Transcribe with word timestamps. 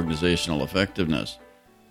Organizational 0.00 0.62
Effectiveness. 0.62 1.38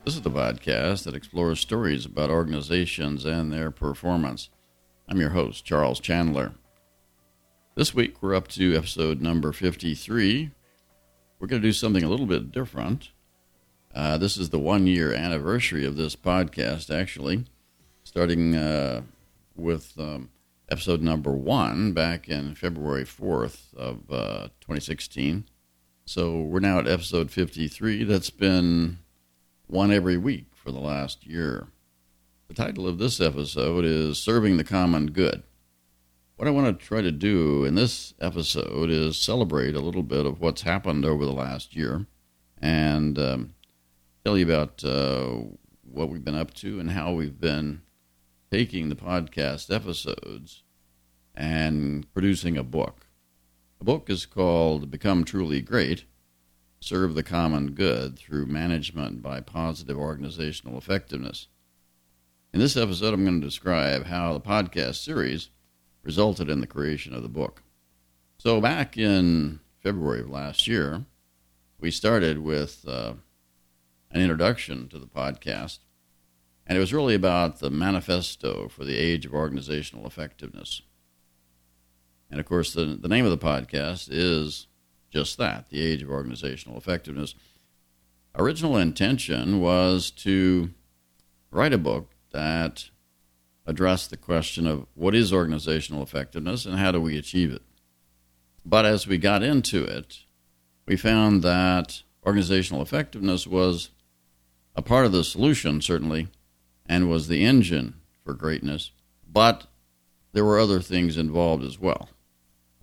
This 0.04 0.16
is 0.16 0.24
the 0.24 0.32
podcast 0.32 1.04
that 1.04 1.14
explores 1.14 1.60
stories 1.60 2.08
about 2.08 2.32
organizations 2.32 3.24
and 3.24 3.54
their 3.54 3.70
performance. 3.70 4.50
I'm 5.08 5.20
your 5.20 5.30
host, 5.30 5.64
Charles 5.64 6.00
Chandler. 6.00 6.54
This 7.76 7.94
week 7.94 8.20
we're 8.20 8.34
up 8.34 8.48
to 8.48 8.76
episode 8.76 9.22
number 9.22 9.52
53. 9.52 10.50
We're 11.38 11.48
going 11.48 11.62
to 11.62 11.68
do 11.68 11.72
something 11.72 12.04
a 12.04 12.10
little 12.10 12.26
bit 12.26 12.52
different. 12.52 13.12
Uh, 13.94 14.18
this 14.18 14.38
is 14.38 14.50
the 14.50 14.58
one 14.58 14.88
year 14.88 15.14
anniversary 15.14 15.86
of 15.86 15.96
this 15.96 16.16
podcast, 16.16 16.90
actually, 16.90 17.46
starting 18.04 18.56
uh, 18.56 19.04
with 19.56 19.94
um, 20.00 20.30
episode 20.72 21.04
number 21.04 21.34
one 21.34 21.94
back 21.94 22.28
in 22.28 22.56
February 22.56 23.06
4th 23.06 23.72
of 23.76 24.12
uh, 24.12 24.48
2016. 24.62 25.46
So 26.10 26.42
we're 26.42 26.60
now 26.60 26.80
at 26.80 26.88
episode 26.88 27.30
53. 27.30 28.04
That's 28.04 28.32
been 28.32 28.98
one 29.68 29.92
every 29.92 30.18
week 30.18 30.48
for 30.56 30.72
the 30.72 30.80
last 30.80 31.28
year. 31.28 31.68
The 32.48 32.56
title 32.56 32.88
of 32.88 32.98
this 32.98 33.22
episode 33.22 33.86
is 33.86 34.18
Serving 34.18 34.58
the 34.58 34.64
Common 34.64 35.12
Good. 35.12 35.44
What 36.36 36.48
I 36.48 36.52
want 36.52 36.80
to 36.80 36.84
try 36.84 37.02
to 37.02 37.12
do 37.12 37.64
in 37.64 37.76
this 37.76 38.16
episode 38.20 38.90
is 38.90 39.18
celebrate 39.18 39.76
a 39.76 39.82
little 39.82 40.02
bit 40.02 40.26
of 40.26 40.42
what's 40.42 40.64
happened 40.64 41.06
over 41.06 41.26
the 41.26 41.32
last 41.32 41.76
year 41.76 42.08
and 42.60 43.20
um, 43.20 43.54
tell 44.26 44.36
you 44.36 44.46
about 44.46 44.84
uh, 44.84 45.36
what 45.84 46.10
we've 46.10 46.26
been 46.26 46.34
up 46.34 46.56
to 46.56 46.80
and 46.80 46.90
how 46.90 47.14
we've 47.14 47.40
been 47.40 47.84
taking 48.50 48.90
the 48.90 48.96
podcast 48.96 49.72
episodes 49.72 50.64
and 51.36 52.12
producing 52.16 52.58
a 52.58 52.64
book. 52.64 53.06
The 53.80 53.86
book 53.86 54.10
is 54.10 54.26
called 54.26 54.92
Become 54.92 55.24
Truly 55.24 55.62
Great 55.62 56.04
Serve 56.82 57.14
the 57.14 57.24
Common 57.24 57.72
Good 57.72 58.20
Through 58.20 58.48
Management 58.48 59.22
by 59.22 59.40
Positive 59.40 59.98
Organizational 59.98 60.78
Effectiveness. 60.78 61.48
In 62.54 62.60
this 62.60 62.76
episode, 62.76 63.14
I'm 63.14 63.24
going 63.24 63.40
to 63.40 63.48
describe 63.48 64.08
how 64.08 64.34
the 64.34 64.42
podcast 64.42 64.96
series 64.96 65.50
resulted 66.04 66.50
in 66.50 66.60
the 66.60 66.68
creation 66.68 67.16
of 67.16 67.24
the 67.24 67.30
book. 67.30 67.64
So, 68.38 68.60
back 68.60 68.98
in 68.98 69.62
February 69.82 70.20
of 70.20 70.30
last 70.30 70.68
year, 70.68 71.06
we 71.80 71.90
started 71.90 72.40
with 72.40 72.86
uh, 72.86 73.14
an 74.12 74.20
introduction 74.20 74.90
to 74.90 75.00
the 75.00 75.08
podcast, 75.08 75.80
and 76.68 76.78
it 76.78 76.82
was 76.82 76.94
really 76.94 77.16
about 77.16 77.60
the 77.60 77.70
manifesto 77.70 78.68
for 78.68 78.84
the 78.84 78.98
age 78.98 79.26
of 79.26 79.34
organizational 79.34 80.06
effectiveness. 80.06 80.82
And 82.30 82.40
of 82.40 82.46
course, 82.46 82.74
the, 82.74 82.98
the 83.00 83.08
name 83.08 83.26
of 83.26 83.32
the 83.32 83.46
podcast 83.46 84.10
is 84.12 84.68
just 85.10 85.38
that 85.38 85.70
the 85.70 85.82
age 85.82 86.04
of 86.04 86.10
organizational 86.10 86.78
effectiveness. 86.78 87.36
Original 88.36 88.78
intention 88.78 89.60
was 89.60 90.12
to 90.12 90.70
write 91.52 91.74
a 91.74 91.80
book 91.80 92.12
that 92.32 92.90
addressed 93.66 94.10
the 94.10 94.18
question 94.18 94.68
of 94.68 94.86
what 94.94 95.16
is 95.16 95.34
organizational 95.34 96.04
effectiveness 96.04 96.66
and 96.66 96.78
how 96.78 96.92
do 96.92 97.02
we 97.02 97.18
achieve 97.18 97.52
it. 97.52 97.64
But 98.66 98.86
as 98.86 99.08
we 99.08 99.18
got 99.18 99.44
into 99.44 99.84
it, 99.84 100.20
we 100.86 100.96
found 100.96 101.42
that 101.44 102.04
organizational 102.26 102.82
effectiveness 102.82 103.48
was 103.48 103.90
a 104.76 104.82
part 104.82 105.06
of 105.06 105.12
the 105.12 105.24
solution, 105.24 105.82
certainly, 105.82 106.28
and 106.86 107.10
was 107.10 107.28
the 107.28 107.44
engine 107.44 107.96
for 108.24 108.34
greatness, 108.34 108.92
but 109.28 109.68
there 110.34 110.46
were 110.46 110.60
other 110.60 110.80
things 110.80 111.18
involved 111.18 111.64
as 111.64 111.80
well. 111.80 112.10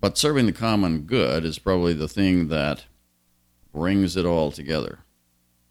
But 0.00 0.18
serving 0.18 0.46
the 0.46 0.52
common 0.52 1.02
good 1.02 1.44
is 1.44 1.58
probably 1.58 1.94
the 1.94 2.08
thing 2.08 2.48
that 2.48 2.84
brings 3.72 4.16
it 4.16 4.26
all 4.26 4.50
together. 4.50 5.00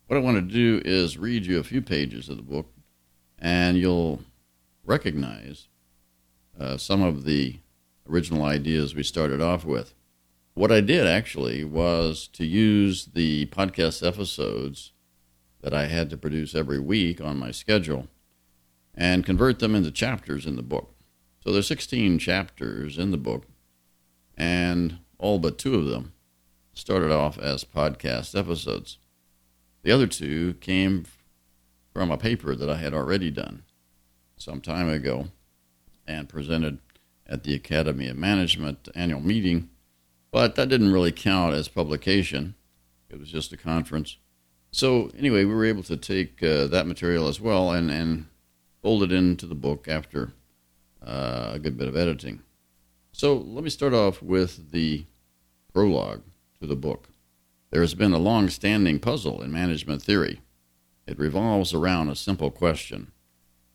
What 0.08 0.18
I 0.18 0.22
want 0.22 0.38
to 0.38 0.42
do 0.54 0.82
is 0.84 1.18
read 1.18 1.46
you 1.46 1.60
a 1.60 1.64
few 1.64 1.82
pages 1.82 2.30
of 2.30 2.38
the 2.38 2.44
book, 2.44 2.72
and 3.40 3.78
you'll 3.78 4.22
recognize 4.84 5.68
uh, 6.60 6.78
some 6.78 7.02
of 7.02 7.24
the 7.24 7.60
original 8.08 8.44
ideas 8.44 8.96
we 8.96 9.04
started 9.04 9.42
off 9.42 9.66
with. 9.66 9.94
What 10.54 10.72
I 10.72 10.82
did 10.82 11.06
actually 11.06 11.64
was 11.64 12.28
to 12.34 12.46
use 12.46 13.08
the 13.14 13.48
podcast 13.48 14.06
episodes 14.06 14.92
that 15.62 15.74
I 15.74 15.88
had 15.88 16.10
to 16.12 16.18
produce 16.18 16.56
every 16.56 16.80
week 16.80 17.20
on 17.20 17.38
my 17.38 17.52
schedule 17.52 18.08
and 18.94 19.26
convert 19.26 19.60
them 19.60 19.76
into 19.76 19.92
chapters 19.92 20.46
in 20.46 20.56
the 20.56 20.62
book. 20.62 20.94
So 21.44 21.52
there's 21.52 21.68
16 21.68 22.20
chapters 22.20 22.98
in 22.98 23.12
the 23.12 23.18
book 23.18 23.46
and 24.38 25.00
all 25.18 25.40
but 25.40 25.58
two 25.58 25.76
of 25.76 25.86
them 25.86 26.14
started 26.74 27.12
off 27.12 27.38
as 27.38 27.64
podcast 27.64 28.38
episodes. 28.38 28.98
The 29.84 29.92
other 29.92 30.08
two 30.08 30.56
came 30.56 31.06
from 31.94 32.12
a 32.12 32.18
paper 32.18 32.56
that 32.56 32.70
I 32.70 32.78
had 32.78 32.94
already 32.94 33.32
done 33.32 33.64
some 34.38 34.62
time 34.62 34.90
ago 34.90 35.28
and 36.06 36.28
presented 36.30 36.80
at 37.28 37.44
the 37.44 37.56
Academy 37.56 38.08
of 38.08 38.18
Management 38.18 38.90
annual 38.94 39.22
meeting, 39.22 39.70
but 40.32 40.56
that 40.56 40.70
didn't 40.70 40.92
really 40.92 41.12
count 41.12 41.56
as 41.56 41.68
publication. 41.68 42.56
It 43.10 43.20
was 43.20 43.30
just 43.32 43.54
a 43.54 43.58
conference. 43.58 44.18
So, 44.72 45.10
anyway, 45.18 45.46
we 45.46 45.56
were 45.56 45.66
able 45.66 45.84
to 45.84 45.96
take 45.96 46.44
uh, 46.44 46.68
that 46.68 46.86
material 46.86 47.28
as 47.28 47.40
well 47.40 47.72
and, 47.72 47.90
and 47.90 48.26
fold 48.82 49.04
it 49.04 49.12
into 49.12 49.46
the 49.46 49.56
book 49.56 49.88
after 49.88 50.34
uh, 51.02 51.52
a 51.54 51.60
good 51.60 51.78
bit 51.78 51.88
of 51.88 51.96
editing. 51.96 52.42
So 53.18 53.38
let 53.38 53.64
me 53.64 53.70
start 53.70 53.94
off 53.94 54.22
with 54.22 54.72
the 54.72 55.06
prologue 55.74 56.24
to 56.60 56.68
the 56.68 56.76
book. 56.76 57.08
There 57.72 57.80
has 57.80 57.94
been 57.94 58.12
a 58.12 58.18
long 58.18 58.50
standing 58.50 59.00
puzzle 59.00 59.42
in 59.42 59.54
management 59.54 60.02
theory. 60.02 60.42
It 61.08 61.18
revolves 61.18 61.74
around 61.74 62.10
a 62.10 62.16
simple 62.18 62.52
question 62.52 63.14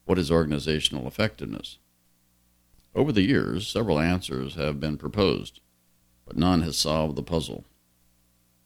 What 0.04 0.18
is 0.18 0.30
organizational 0.30 1.06
effectiveness? 1.06 1.78
Over 2.94 3.12
the 3.12 3.22
years, 3.22 3.66
several 3.66 3.98
answers 3.98 4.56
have 4.56 4.78
been 4.78 4.98
proposed, 4.98 5.60
but 6.26 6.36
none 6.36 6.60
has 6.60 6.76
solved 6.76 7.16
the 7.16 7.22
puzzle. 7.22 7.64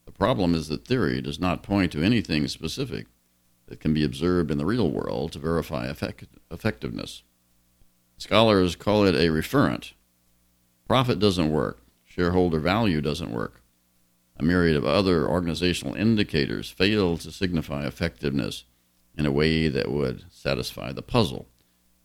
The 0.07 0.11
problem 0.11 0.57
is 0.57 0.67
that 0.67 0.89
theory 0.89 1.21
does 1.21 1.39
not 1.39 1.63
point 1.63 1.93
to 1.93 2.03
anything 2.03 2.49
specific 2.49 3.07
that 3.67 3.79
can 3.79 3.95
be 3.95 4.03
observed 4.03 4.51
in 4.51 4.59
the 4.59 4.67
real 4.67 4.91
world 4.91 5.31
to 5.33 5.39
verify 5.39 5.87
effect- 5.87 6.37
effectiveness. 6.51 7.23
Scholars 8.19 8.75
call 8.75 9.05
it 9.05 9.15
a 9.15 9.29
referent 9.29 9.93
Profit 10.87 11.19
doesn't 11.19 11.51
work. 11.51 11.81
Shareholder 12.05 12.61
value 12.61 13.01
doesn't 13.01 13.33
work. 13.33 13.63
A 14.37 14.45
myriad 14.45 14.77
of 14.77 14.85
other 14.85 15.27
organizational 15.27 15.95
indicators 15.95 16.71
fail 16.71 17.17
to 17.19 17.31
signify 17.31 17.87
effectiveness 17.87 18.65
in 19.17 19.27
a 19.27 19.33
way 19.33 19.69
that 19.69 19.91
would 19.91 20.25
satisfy 20.31 20.93
the 20.93 21.03
puzzle, 21.03 21.47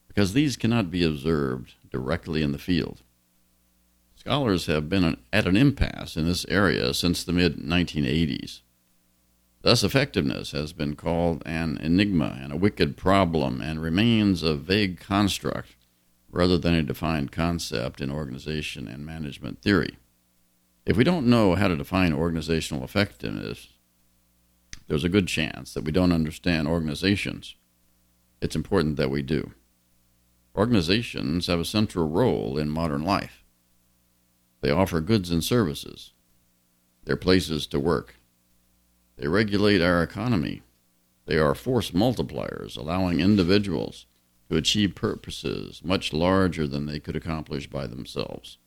because 0.08 0.32
these 0.32 0.56
cannot 0.56 0.90
be 0.90 1.04
observed 1.04 1.74
directly 1.90 2.42
in 2.42 2.52
the 2.52 2.58
field. 2.58 3.02
Scholars 4.14 4.66
have 4.66 4.88
been 4.88 5.16
at 5.32 5.46
an 5.46 5.56
impasse 5.56 6.16
in 6.16 6.26
this 6.26 6.46
area 6.48 6.94
since 6.94 7.24
the 7.24 7.32
mid 7.32 7.56
1980s. 7.56 8.60
Thus, 9.62 9.82
effectiveness 9.82 10.52
has 10.52 10.72
been 10.72 10.94
called 10.94 11.42
an 11.44 11.78
enigma 11.78 12.38
and 12.40 12.52
a 12.52 12.56
wicked 12.56 12.96
problem 12.96 13.60
and 13.60 13.82
remains 13.82 14.42
a 14.42 14.54
vague 14.54 15.00
construct 15.00 15.74
rather 16.30 16.56
than 16.56 16.74
a 16.74 16.82
defined 16.82 17.32
concept 17.32 18.00
in 18.00 18.10
organization 18.10 18.86
and 18.86 19.04
management 19.04 19.60
theory. 19.62 19.98
If 20.86 20.96
we 20.96 21.04
don't 21.04 21.26
know 21.26 21.54
how 21.54 21.68
to 21.68 21.76
define 21.76 22.12
organizational 22.12 22.84
effectiveness, 22.84 23.68
there's 24.86 25.04
a 25.04 25.08
good 25.08 25.28
chance 25.28 25.74
that 25.74 25.84
we 25.84 25.92
don't 25.92 26.12
understand 26.12 26.66
organizations. 26.66 27.54
It's 28.40 28.56
important 28.56 28.96
that 28.96 29.10
we 29.10 29.22
do. 29.22 29.52
Organizations 30.56 31.46
have 31.46 31.60
a 31.60 31.64
central 31.64 32.08
role 32.08 32.58
in 32.58 32.68
modern 32.70 33.04
life. 33.04 33.44
They 34.62 34.70
offer 34.70 35.00
goods 35.00 35.30
and 35.30 35.44
services. 35.44 36.12
They're 37.04 37.16
places 37.16 37.66
to 37.68 37.80
work. 37.80 38.16
They 39.16 39.28
regulate 39.28 39.80
our 39.80 40.02
economy. 40.02 40.62
They 41.26 41.38
are 41.38 41.54
force 41.54 41.92
multipliers, 41.92 42.76
allowing 42.76 43.20
individuals 43.20 44.06
to 44.50 44.56
achieve 44.56 44.96
purposes 44.96 45.80
much 45.84 46.12
larger 46.12 46.66
than 46.66 46.86
they 46.86 46.98
could 46.98 47.14
accomplish 47.14 47.68
by 47.68 47.86
themselves. 47.86 48.58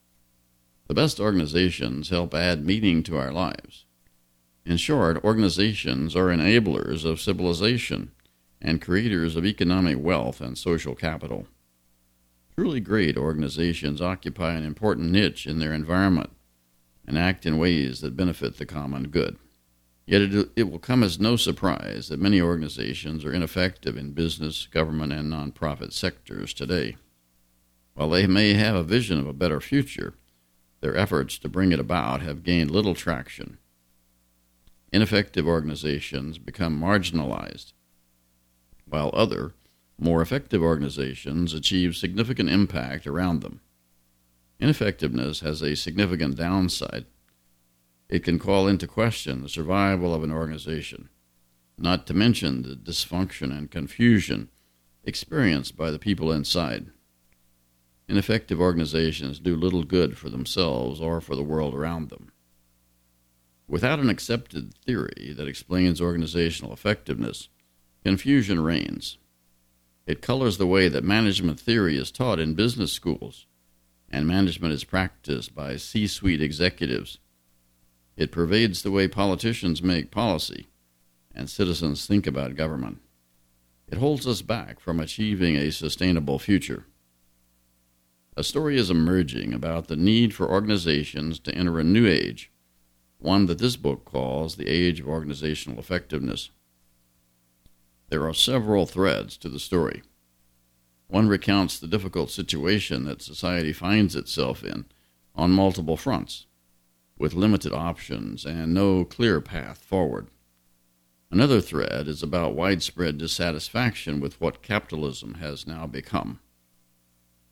The 0.87 0.93
best 0.93 1.19
organizations 1.19 2.09
help 2.09 2.33
add 2.33 2.65
meaning 2.65 3.03
to 3.03 3.17
our 3.17 3.33
lives. 3.33 3.85
In 4.65 4.77
short, 4.77 5.21
organizations 5.25 6.15
are 6.15 6.27
enablers 6.27 7.03
of 7.03 7.19
civilization 7.19 8.11
and 8.61 8.81
creators 8.81 9.35
of 9.35 9.45
economic 9.45 9.97
wealth 9.99 10.39
and 10.39 10.57
social 10.57 10.95
capital. 10.95 11.47
Truly 12.55 12.79
great 12.79 13.17
organizations 13.17 13.99
occupy 13.99 14.53
an 14.53 14.63
important 14.63 15.11
niche 15.11 15.45
in 15.45 15.59
their 15.59 15.73
environment 15.73 16.29
and 17.05 17.17
act 17.17 17.45
in 17.45 17.57
ways 17.57 17.99
that 17.99 18.15
benefit 18.15 18.57
the 18.57 18.65
common 18.65 19.09
good. 19.09 19.37
Yet 20.05 20.21
it, 20.21 20.51
it 20.55 20.63
will 20.69 20.79
come 20.79 21.01
as 21.01 21.19
no 21.19 21.35
surprise 21.37 22.09
that 22.09 22.19
many 22.19 22.41
organizations 22.41 23.23
are 23.23 23.33
ineffective 23.33 23.95
in 23.95 24.11
business, 24.11 24.67
government, 24.67 25.13
and 25.13 25.31
nonprofit 25.31 25.93
sectors 25.93 26.53
today. 26.53 26.97
While 27.93 28.09
they 28.09 28.27
may 28.27 28.53
have 28.53 28.75
a 28.75 28.83
vision 28.83 29.19
of 29.19 29.27
a 29.27 29.33
better 29.33 29.61
future, 29.61 30.15
their 30.81 30.97
efforts 30.97 31.37
to 31.37 31.47
bring 31.47 31.71
it 31.71 31.79
about 31.79 32.21
have 32.21 32.43
gained 32.43 32.71
little 32.71 32.95
traction. 32.95 33.57
ineffective 34.91 35.47
organizations 35.47 36.37
become 36.37 36.79
marginalized, 36.79 37.73
while 38.85 39.09
other, 39.13 39.53
more 39.97 40.21
effective 40.21 40.61
organizations 40.61 41.53
achieve 41.53 41.95
significant 41.95 42.49
impact 42.49 43.07
around 43.07 43.41
them. 43.41 43.61
Ineffectiveness 44.59 45.39
has 45.39 45.61
a 45.61 45.75
significant 45.75 46.35
downside. 46.35 47.05
It 48.13 48.23
can 48.23 48.37
call 48.37 48.67
into 48.67 48.85
question 48.85 49.41
the 49.41 49.49
survival 49.49 50.13
of 50.13 50.23
an 50.23 50.31
organization, 50.31 51.09
not 51.79 52.05
to 52.05 52.13
mention 52.13 52.61
the 52.61 52.75
dysfunction 52.75 53.51
and 53.51 53.71
confusion 53.71 54.49
experienced 55.03 55.75
by 55.75 55.89
the 55.89 55.97
people 55.97 56.31
inside. 56.31 56.91
Ineffective 58.07 58.61
organizations 58.61 59.39
do 59.39 59.55
little 59.55 59.83
good 59.83 60.15
for 60.15 60.29
themselves 60.29 61.01
or 61.01 61.21
for 61.21 61.35
the 61.35 61.41
world 61.41 61.73
around 61.73 62.11
them. 62.11 62.31
Without 63.67 63.97
an 63.97 64.11
accepted 64.11 64.75
theory 64.85 65.33
that 65.35 65.47
explains 65.47 65.99
organizational 65.99 66.71
effectiveness, 66.71 67.49
confusion 68.05 68.59
reigns. 68.63 69.17
It 70.05 70.21
colors 70.21 70.59
the 70.59 70.67
way 70.67 70.87
that 70.87 71.03
management 71.03 71.59
theory 71.59 71.97
is 71.97 72.11
taught 72.11 72.39
in 72.39 72.53
business 72.53 72.93
schools, 72.93 73.47
and 74.07 74.27
management 74.27 74.71
is 74.71 74.83
practiced 74.83 75.55
by 75.55 75.77
C 75.77 76.05
suite 76.05 76.43
executives. 76.43 77.17
It 78.15 78.31
pervades 78.31 78.83
the 78.83 78.91
way 78.91 79.07
politicians 79.07 79.81
make 79.81 80.11
policy 80.11 80.67
and 81.33 81.49
citizens 81.49 82.05
think 82.05 82.27
about 82.27 82.55
government. 82.55 82.99
It 83.87 83.97
holds 83.97 84.27
us 84.27 84.41
back 84.41 84.79
from 84.79 84.99
achieving 84.99 85.55
a 85.55 85.71
sustainable 85.71 86.39
future. 86.39 86.85
A 88.35 88.43
story 88.43 88.77
is 88.77 88.89
emerging 88.89 89.53
about 89.53 89.87
the 89.87 89.95
need 89.95 90.33
for 90.33 90.49
organizations 90.49 91.39
to 91.39 91.53
enter 91.53 91.79
a 91.79 91.83
new 91.83 92.07
age, 92.07 92.51
one 93.19 93.45
that 93.45 93.59
this 93.59 93.75
book 93.75 94.05
calls 94.05 94.55
the 94.55 94.67
Age 94.67 94.99
of 94.99 95.07
Organizational 95.07 95.79
Effectiveness. 95.79 96.49
There 98.09 98.27
are 98.27 98.33
several 98.33 98.85
threads 98.85 99.37
to 99.37 99.49
the 99.49 99.59
story. 99.59 100.03
One 101.07 101.27
recounts 101.27 101.79
the 101.79 101.87
difficult 101.87 102.31
situation 102.31 103.05
that 103.05 103.21
society 103.21 103.73
finds 103.73 104.15
itself 104.15 104.63
in 104.63 104.85
on 105.35 105.51
multiple 105.51 105.97
fronts, 105.97 106.47
with 107.17 107.33
limited 107.33 107.73
options 107.73 108.45
and 108.45 108.73
no 108.73 109.05
clear 109.05 109.41
path 109.41 109.79
forward. 109.79 110.27
Another 111.31 111.61
thread 111.61 112.07
is 112.07 112.21
about 112.21 112.53
widespread 112.53 113.17
dissatisfaction 113.17 114.19
with 114.19 114.39
what 114.39 114.61
capitalism 114.61 115.35
has 115.35 115.65
now 115.65 115.87
become. 115.87 116.39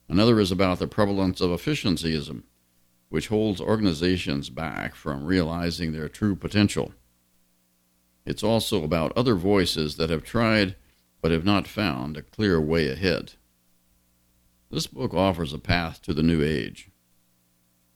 Another 0.08 0.40
is 0.40 0.52
about 0.52 0.78
the 0.78 0.88
prevalence 0.88 1.42
of 1.42 1.50
efficiencyism, 1.50 2.44
which 3.10 3.30
holds 3.30 3.60
organizations 3.60 4.52
back 4.52 4.94
from 4.94 5.26
realizing 5.26 5.94
their 5.94 6.08
true 6.08 6.36
potential. 6.36 6.94
It's 8.24 8.44
also 8.44 8.84
about 8.84 9.18
other 9.18 9.34
voices 9.34 9.96
that 9.96 10.12
have 10.12 10.24
tried 10.24 10.76
but 11.22 11.32
have 11.32 11.44
not 11.44 11.68
found 11.68 12.18
a 12.18 12.22
clear 12.22 12.62
way 12.62 12.88
ahead. 12.88 13.34
This 14.70 14.86
book 14.86 15.16
offers 15.16 15.54
a 15.54 15.58
path 15.58 16.04
to 16.04 16.14
the 16.14 16.22
new 16.22 16.44
age. 16.44 16.91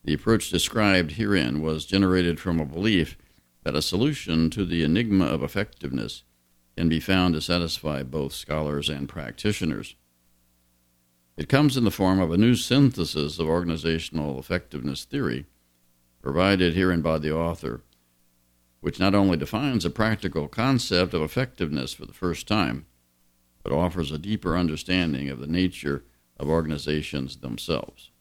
The 0.06 0.14
approach 0.14 0.50
described 0.50 1.12
herein 1.12 1.62
was 1.62 1.84
generated 1.84 2.38
from 2.38 2.60
a 2.60 2.64
belief 2.64 3.18
that 3.64 3.74
a 3.74 3.82
solution 3.82 4.50
to 4.50 4.64
the 4.64 4.84
enigma 4.84 5.24
of 5.24 5.42
effectiveness 5.42 6.22
can 6.76 6.88
be 6.88 7.00
found 7.00 7.34
to 7.34 7.40
satisfy 7.40 8.04
both 8.04 8.32
scholars 8.32 8.88
and 8.88 9.08
practitioners. 9.08 9.96
It 11.36 11.48
comes 11.48 11.76
in 11.76 11.82
the 11.82 11.90
form 11.90 12.20
of 12.20 12.30
a 12.30 12.36
new 12.36 12.54
synthesis 12.54 13.40
of 13.40 13.48
organizational 13.48 14.38
effectiveness 14.38 15.04
theory, 15.04 15.46
provided 16.22 16.74
herein 16.74 17.02
by 17.02 17.18
the 17.18 17.34
author, 17.34 17.82
which 18.80 19.00
not 19.00 19.16
only 19.16 19.36
defines 19.36 19.84
a 19.84 19.90
practical 19.90 20.46
concept 20.46 21.14
of 21.14 21.22
effectiveness 21.22 21.92
for 21.92 22.06
the 22.06 22.12
first 22.12 22.46
time, 22.46 22.86
but 23.64 23.72
offers 23.72 24.12
a 24.12 24.18
deeper 24.18 24.56
understanding 24.56 25.28
of 25.28 25.40
the 25.40 25.48
nature 25.48 26.04
of 26.36 26.48
organizations 26.48 27.38
themselves. 27.38 28.12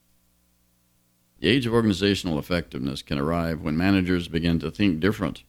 The 1.45 1.51
age 1.51 1.67
of 1.67 1.75
organizational 1.75 2.39
effectiveness 2.39 3.03
can 3.03 3.19
arrive 3.19 3.61
when 3.61 3.77
managers 3.77 4.27
begin 4.27 4.57
to 4.61 4.71
think 4.71 4.99
different 4.99 5.43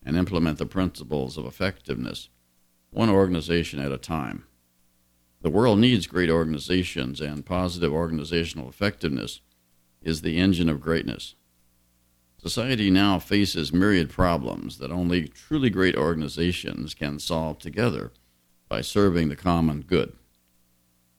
and 0.00 0.16
implement 0.16 0.58
the 0.58 0.66
principles 0.66 1.36
of 1.36 1.46
effectiveness, 1.46 2.28
one 2.90 3.10
organization 3.10 3.80
at 3.80 3.90
a 3.90 3.98
time. 3.98 4.44
The 5.40 5.50
world 5.50 5.80
needs 5.80 6.06
great 6.06 6.30
organizations, 6.30 7.20
and 7.20 7.44
positive 7.44 7.92
organizational 7.92 8.68
effectiveness 8.68 9.40
is 10.00 10.22
the 10.22 10.38
engine 10.38 10.68
of 10.68 10.80
greatness. 10.80 11.34
Society 12.40 12.88
now 12.88 13.18
faces 13.18 13.72
myriad 13.72 14.10
problems 14.10 14.78
that 14.78 14.92
only 14.92 15.26
truly 15.26 15.70
great 15.70 15.96
organizations 15.96 16.94
can 16.94 17.18
solve 17.18 17.58
together 17.58 18.12
by 18.68 18.80
serving 18.80 19.28
the 19.28 19.34
common 19.34 19.80
good. 19.80 20.12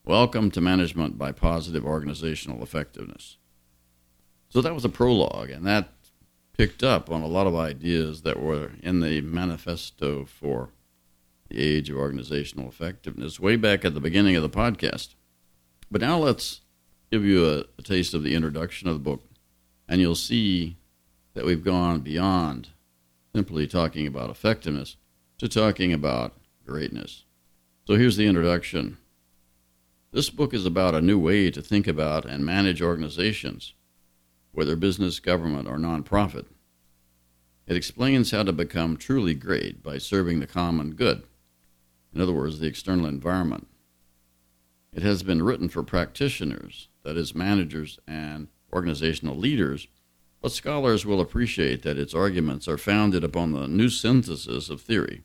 Welcome 0.05 0.49
to 0.51 0.61
Management 0.61 1.17
by 1.17 1.33
Positive 1.33 1.83
Organizational 1.83 2.63
Effectiveness. 2.63 3.35
So 4.53 4.61
that 4.61 4.75
was 4.75 4.85
a 4.85 4.89
prologue, 4.89 5.49
and 5.49 5.65
that 5.65 5.89
picked 6.55 6.83
up 6.83 7.09
on 7.09 7.23
a 7.23 7.27
lot 7.27 7.47
of 7.47 7.55
ideas 7.55 8.21
that 8.21 8.39
were 8.39 8.73
in 8.83 8.99
the 8.99 9.19
manifesto 9.21 10.25
for 10.25 10.69
the 11.49 11.59
Age 11.59 11.89
of 11.89 11.97
Organizational 11.97 12.69
Effectiveness, 12.69 13.39
way 13.39 13.55
back 13.55 13.83
at 13.83 13.95
the 13.95 13.99
beginning 13.99 14.35
of 14.35 14.43
the 14.43 14.49
podcast. 14.51 15.15
But 15.89 16.01
now 16.01 16.19
let's 16.19 16.61
give 17.11 17.25
you 17.25 17.49
a, 17.49 17.63
a 17.79 17.81
taste 17.81 18.13
of 18.13 18.21
the 18.21 18.35
introduction 18.35 18.87
of 18.87 18.93
the 18.93 18.99
book, 18.99 19.23
and 19.89 19.99
you'll 19.99 20.13
see 20.13 20.77
that 21.33 21.45
we've 21.45 21.63
gone 21.63 22.01
beyond 22.01 22.69
simply 23.33 23.65
talking 23.65 24.05
about 24.05 24.29
effectiveness 24.29 24.97
to 25.39 25.49
talking 25.49 25.91
about 25.91 26.37
greatness. 26.63 27.23
So 27.87 27.95
here's 27.95 28.17
the 28.17 28.27
introduction. 28.27 28.99
This 30.11 30.29
book 30.29 30.53
is 30.53 30.67
about 30.67 30.93
a 30.93 31.01
new 31.01 31.17
way 31.17 31.49
to 31.49 31.59
think 31.59 31.87
about 31.87 32.23
and 32.23 32.45
manage 32.45 32.83
organizations, 32.83 33.73
whether 34.53 34.75
business, 34.75 35.19
government, 35.19 35.67
or 35.67 35.77
nonprofit. 35.77 36.45
It 37.67 37.75
explains 37.75 38.31
how 38.31 38.43
to 38.43 38.53
become 38.53 38.97
truly 38.97 39.33
great 39.33 39.83
by 39.83 39.97
serving 39.97 40.39
the 40.39 40.47
common 40.47 40.95
good 40.95 41.23
in 42.13 42.21
other 42.21 42.33
words, 42.33 42.59
the 42.59 42.67
external 42.67 43.05
environment. 43.05 43.67
It 44.93 45.01
has 45.01 45.23
been 45.23 45.41
written 45.41 45.69
for 45.69 45.83
practitioners, 45.83 46.87
that 47.03 47.17
is, 47.17 47.33
managers 47.33 47.99
and 48.07 48.47
organizational 48.71 49.35
leaders, 49.35 49.87
but 50.41 50.51
scholars 50.51 51.05
will 51.05 51.21
appreciate 51.21 51.81
that 51.83 51.97
its 51.97 52.13
arguments 52.13 52.67
are 52.67 52.77
founded 52.77 53.23
upon 53.23 53.51
the 53.51 53.67
new 53.67 53.89
synthesis 53.89 54.69
of 54.69 54.81
theory. 54.81 55.23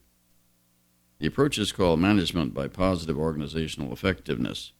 The 1.19 1.27
approach 1.27 1.57
is 1.57 1.71
called 1.71 1.99
management 1.99 2.53
by 2.53 2.67
positive 2.67 3.17
organizational 3.17 3.91
effectiveness. 3.91 4.71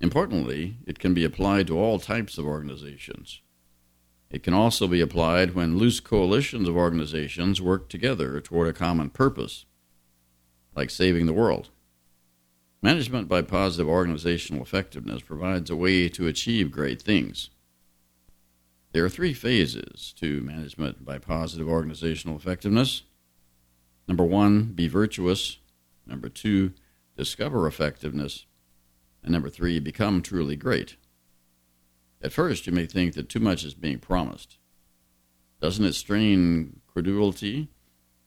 Importantly, 0.00 0.76
it 0.86 0.98
can 0.98 1.12
be 1.12 1.24
applied 1.24 1.66
to 1.66 1.78
all 1.78 1.98
types 1.98 2.38
of 2.38 2.46
organizations. 2.46 3.40
It 4.32 4.42
can 4.42 4.54
also 4.54 4.88
be 4.88 5.02
applied 5.02 5.54
when 5.54 5.76
loose 5.76 6.00
coalitions 6.00 6.66
of 6.66 6.74
organizations 6.74 7.60
work 7.60 7.90
together 7.90 8.40
toward 8.40 8.66
a 8.66 8.72
common 8.72 9.10
purpose 9.10 9.66
like 10.74 10.88
saving 10.88 11.26
the 11.26 11.34
world. 11.34 11.68
Management 12.80 13.28
by 13.28 13.42
positive 13.42 13.86
organizational 13.86 14.62
effectiveness 14.62 15.20
provides 15.20 15.68
a 15.68 15.76
way 15.76 16.08
to 16.08 16.26
achieve 16.26 16.72
great 16.72 17.00
things. 17.02 17.50
There 18.92 19.04
are 19.04 19.10
three 19.10 19.34
phases 19.34 20.14
to 20.18 20.40
management 20.40 21.04
by 21.04 21.18
positive 21.18 21.68
organizational 21.68 22.36
effectiveness. 22.36 23.02
Number 24.08 24.24
one, 24.24 24.72
be 24.72 24.88
virtuous. 24.88 25.58
Number 26.06 26.30
two, 26.30 26.72
discover 27.16 27.66
effectiveness. 27.66 28.46
And 29.22 29.32
number 29.32 29.50
three, 29.50 29.78
become 29.78 30.22
truly 30.22 30.56
great. 30.56 30.96
At 32.22 32.32
first, 32.32 32.66
you 32.66 32.72
may 32.72 32.86
think 32.86 33.14
that 33.14 33.28
too 33.28 33.40
much 33.40 33.64
is 33.64 33.74
being 33.74 33.98
promised. 33.98 34.58
Doesn't 35.60 35.84
it 35.84 35.94
strain 35.94 36.80
credulity 36.86 37.68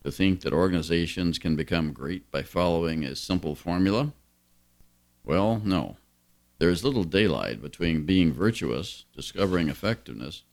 to 0.04 0.12
think 0.12 0.42
that 0.42 0.54
organizations 0.54 1.40
can 1.40 1.56
become 1.56 1.94
great 1.94 2.30
by 2.30 2.44
following 2.44 3.06
a 3.06 3.16
simple 3.16 3.56
formula? 3.56 4.14
Well, 5.24 5.62
no. 5.64 5.98
There 6.60 6.70
is 6.70 6.84
little 6.84 7.06
daylight 7.06 7.62
between 7.62 8.06
being 8.06 8.34
virtuous, 8.34 9.06
discovering 9.16 9.70
effectiveness, 9.70 10.44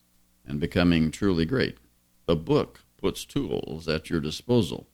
and 0.46 0.60
becoming 0.60 1.10
truly 1.10 1.44
great. 1.44 1.78
The 2.26 2.36
book 2.36 2.84
puts 2.96 3.24
tools 3.24 3.88
at 3.88 4.08
your 4.08 4.20
disposal. 4.20 4.88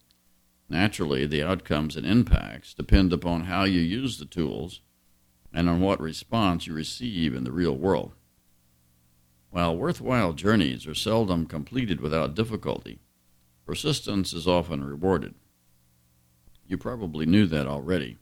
Naturally, 0.71 1.27
the 1.27 1.43
outcomes 1.43 1.97
and 1.97 2.07
impacts 2.07 2.75
depend 2.75 3.13
upon 3.13 3.43
how 3.43 3.65
you 3.65 3.81
use 3.81 4.19
the 4.19 4.27
tools 4.27 4.81
and 5.53 5.69
on 5.69 5.81
what 5.81 6.01
response 6.01 6.67
you 6.67 6.75
receive 6.75 7.35
in 7.35 7.45
the 7.45 7.53
real 7.53 7.77
world. 7.77 8.15
While 9.51 9.77
worthwhile 9.77 10.33
journeys 10.33 10.87
are 10.87 10.95
seldom 10.95 11.47
completed 11.47 12.01
without 12.01 12.35
difficulty, 12.35 13.01
Persistence 13.69 14.33
is 14.33 14.49
often 14.49 14.83
rewarded. 14.83 15.35
You 16.67 16.79
probably 16.79 17.27
knew 17.27 17.45
that 17.49 17.67
already. 17.67 18.17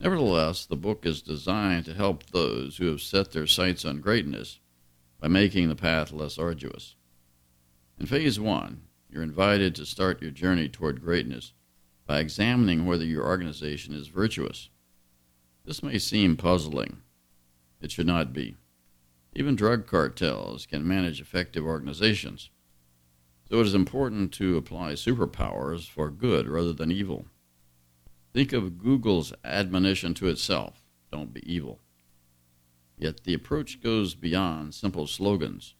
Nevertheless, 0.00 0.64
the 0.64 0.74
book 0.74 1.04
is 1.04 1.20
designed 1.20 1.84
to 1.84 1.92
help 1.92 2.24
those 2.24 2.78
who 2.78 2.86
have 2.86 3.02
set 3.02 3.32
their 3.32 3.46
sights 3.46 3.84
on 3.84 4.00
greatness 4.00 4.58
by 5.20 5.28
making 5.28 5.68
the 5.68 5.76
path 5.76 6.12
less 6.12 6.38
arduous. 6.38 6.96
In 8.00 8.06
Phase 8.06 8.40
1, 8.40 8.80
you're 9.10 9.22
invited 9.22 9.74
to 9.74 9.84
start 9.84 10.22
your 10.22 10.30
journey 10.30 10.70
toward 10.70 11.02
greatness 11.02 11.52
by 12.06 12.20
examining 12.20 12.86
whether 12.86 13.04
your 13.04 13.26
organization 13.26 13.92
is 13.92 14.08
virtuous. 14.08 14.70
This 15.66 15.82
may 15.82 15.98
seem 15.98 16.38
puzzling. 16.38 17.02
It 17.82 17.92
should 17.92 18.06
not 18.06 18.32
be. 18.32 18.56
Even 19.34 19.56
drug 19.56 19.86
cartels 19.86 20.66
can 20.66 20.86
manage 20.86 21.20
effective 21.20 21.64
organizations. 21.64 22.50
So 23.50 23.60
it 23.60 23.66
is 23.66 23.74
important 23.74 24.32
to 24.34 24.56
apply 24.56 24.92
superpowers 24.92 25.88
for 25.88 26.10
good 26.10 26.48
rather 26.48 26.72
than 26.72 26.92
evil. 26.92 27.26
Think 28.34 28.52
of 28.52 28.78
Google's 28.78 29.32
admonition 29.44 30.14
to 30.14 30.28
itself 30.28 30.82
don't 31.10 31.32
be 31.32 31.50
evil. 31.50 31.80
Yet 32.98 33.24
the 33.24 33.34
approach 33.34 33.80
goes 33.80 34.14
beyond 34.14 34.74
simple 34.74 35.06
slogans. 35.06 35.74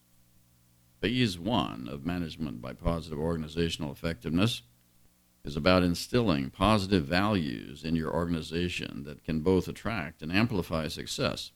Phase 1.00 1.38
one 1.38 1.88
of 1.90 2.06
management 2.06 2.60
by 2.60 2.72
positive 2.72 3.18
organizational 3.18 3.92
effectiveness 3.92 4.62
is 5.44 5.56
about 5.56 5.82
instilling 5.82 6.50
positive 6.50 7.04
values 7.04 7.84
in 7.84 7.94
your 7.94 8.12
organization 8.12 9.04
that 9.04 9.24
can 9.24 9.40
both 9.40 9.68
attract 9.68 10.22
and 10.22 10.32
amplify 10.32 10.88
success 10.88 11.52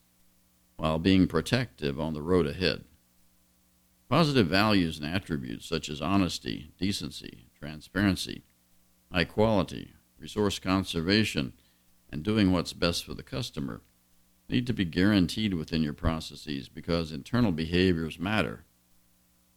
while 0.77 0.99
being 0.99 1.27
protective 1.27 2.01
on 2.01 2.15
the 2.15 2.23
road 2.23 2.47
ahead. 2.47 2.85
Positive 4.09 4.47
values 4.47 4.99
and 4.99 5.07
attributes 5.07 5.67
such 5.67 5.89
as 5.89 6.03
honesty, 6.03 6.73
decency, 6.79 7.47
transparency, 7.59 8.43
high 9.11 9.25
quality, 9.25 9.93
resource 10.19 10.59
conservation, 10.59 11.53
and 12.11 12.23
doing 12.23 12.53
what's 12.53 12.73
best 12.73 13.05
for 13.05 13.15
the 13.15 13.23
customer 13.23 13.81
need 14.49 14.67
to 14.67 14.75
be 14.75 14.85
guaranteed 14.85 15.55
within 15.55 15.83
your 15.83 15.95
processes 15.95 16.69
because 16.69 17.11
internal 17.11 17.53
behaviors 17.53 18.19
matter. 18.19 18.65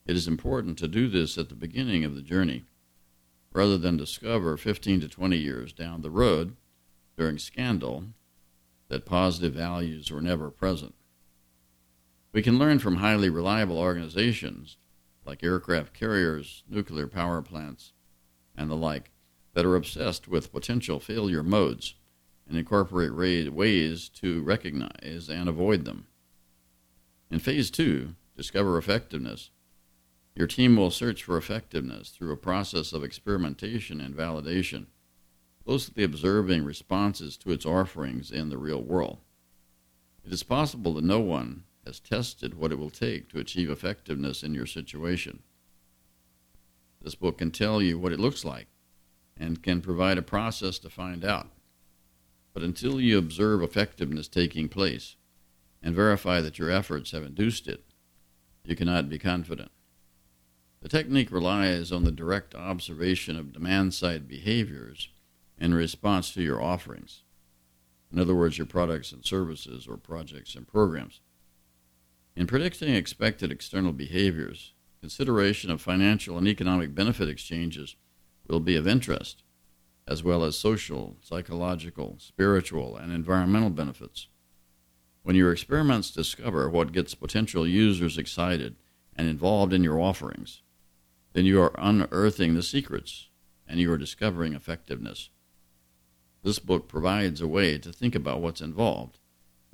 It 0.06 0.16
is 0.16 0.28
important 0.28 0.78
to 0.78 0.88
do 0.88 1.10
this 1.10 1.38
at 1.38 1.50
the 1.50 1.56
beginning 1.56 2.04
of 2.04 2.16
the 2.16 2.22
journey 2.22 2.64
rather 3.52 3.78
than 3.78 3.98
discover 3.98 4.58
15 4.58 5.02
to 5.02 5.08
20 5.08 5.38
years 5.38 5.74
down 5.74 6.02
the 6.02 6.10
road 6.10 6.56
during 7.18 7.38
scandal 7.38 8.06
that 8.90 9.06
positive 9.06 9.54
values 9.54 10.12
were 10.12 10.22
never 10.22 10.50
present. 10.50 10.94
We 12.36 12.42
can 12.42 12.60
learn 12.60 12.80
from 12.80 12.98
highly 12.98 13.30
reliable 13.30 13.78
organizations 13.78 14.76
like 15.24 15.42
aircraft 15.42 15.94
carriers, 15.94 16.66
nuclear 16.68 17.08
power 17.08 17.42
plants, 17.42 17.94
and 18.58 18.70
the 18.70 18.76
like 18.76 19.12
that 19.54 19.66
are 19.66 19.78
obsessed 19.78 20.28
with 20.28 20.52
potential 20.52 21.00
failure 21.00 21.44
modes 21.44 21.96
and 22.46 22.58
incorporate 22.58 23.54
ways 23.54 24.10
to 24.16 24.44
recognize 24.44 25.30
and 25.30 25.48
avoid 25.48 25.86
them. 25.86 26.08
In 27.32 27.40
phase 27.40 27.72
two, 27.72 28.16
discover 28.36 28.78
effectiveness. 28.78 29.50
Your 30.36 30.48
team 30.48 30.76
will 30.76 30.92
search 30.92 31.24
for 31.24 31.38
effectiveness 31.38 32.10
through 32.10 32.34
a 32.34 32.38
process 32.38 32.92
of 32.92 33.02
experimentation 33.02 34.02
and 34.02 34.14
validation, 34.14 34.88
closely 35.64 36.04
observing 36.04 36.66
responses 36.66 37.38
to 37.38 37.54
its 37.54 37.66
offerings 37.66 38.30
in 38.30 38.50
the 38.50 38.58
real 38.58 38.84
world. 38.84 39.20
It 40.26 40.34
is 40.34 40.44
possible 40.44 40.96
that 40.96 41.06
no 41.06 41.22
one 41.22 41.64
has 41.86 42.00
tested 42.00 42.56
what 42.56 42.72
it 42.72 42.80
will 42.80 42.90
take 42.90 43.30
to 43.30 43.40
achieve 43.40 43.70
effectiveness 43.70 44.44
in 44.44 44.54
your 44.54 44.66
situation. 44.66 45.44
This 47.02 47.16
book 47.16 47.38
can 47.38 47.52
tell 47.52 47.82
you 47.82 48.00
what 48.00 48.12
it 48.12 48.20
looks 48.20 48.44
like 48.44 48.68
and 49.38 49.62
can 49.62 49.82
provide 49.82 50.18
a 50.18 50.24
process 50.24 50.80
to 50.80 50.90
find 50.90 51.24
out. 51.24 51.52
But 52.54 52.64
until 52.64 53.00
you 53.00 53.18
observe 53.18 53.62
effectiveness 53.62 54.28
taking 54.28 54.70
place 54.70 55.16
and 55.84 55.94
verify 55.94 56.42
that 56.42 56.58
your 56.58 56.72
efforts 56.72 57.12
have 57.12 57.24
induced 57.24 57.68
it, 57.68 57.84
you 58.64 58.76
cannot 58.76 59.10
be 59.10 59.20
confident. 59.20 59.72
The 60.82 60.90
technique 60.90 61.32
relies 61.32 61.92
on 61.92 62.04
the 62.04 62.12
direct 62.12 62.56
observation 62.56 63.38
of 63.38 63.54
demand 63.54 63.94
side 63.94 64.28
behaviors 64.28 65.10
in 65.60 65.74
response 65.74 66.34
to 66.34 66.42
your 66.42 66.62
offerings. 66.62 67.24
In 68.12 68.20
other 68.20 68.36
words, 68.36 68.58
your 68.58 68.68
products 68.68 69.12
and 69.12 69.26
services 69.26 69.88
or 69.88 69.98
projects 69.98 70.56
and 70.56 70.68
programs. 70.68 71.22
In 72.36 72.48
predicting 72.48 72.94
expected 72.94 73.50
external 73.50 73.94
behaviors, 73.94 74.74
consideration 75.00 75.72
of 75.72 75.82
financial 75.82 76.38
and 76.38 76.48
economic 76.48 76.94
benefit 76.94 77.30
exchanges 77.30 77.96
will 78.46 78.60
be 78.60 78.76
of 78.76 78.86
interest, 78.86 79.44
as 80.06 80.22
well 80.22 80.44
as 80.44 80.58
social, 80.58 81.16
psychological, 81.22 82.18
spiritual, 82.20 82.98
and 82.98 83.14
environmental 83.14 83.70
benefits. 83.70 84.28
When 85.24 85.38
your 85.38 85.54
experiments 85.54 86.12
discover 86.12 86.70
what 86.70 86.92
gets 86.92 87.16
potential 87.16 87.66
users 87.66 88.18
excited 88.18 88.76
and 89.16 89.30
involved 89.30 89.72
in 89.72 89.84
your 89.84 90.00
offerings, 90.00 90.62
then 91.32 91.46
you 91.46 91.62
are 91.62 91.74
unearthing 91.78 92.54
the 92.54 92.64
secrets 92.64 93.30
and 93.66 93.80
you 93.80 93.90
are 93.94 93.98
discovering 93.98 94.54
effectiveness. 94.54 95.30
This 96.44 96.60
book 96.60 96.90
provides 96.90 97.40
a 97.40 97.48
way 97.48 97.78
to 97.78 97.94
think 97.94 98.14
about 98.14 98.42
what's 98.42 98.62
involved 98.62 99.20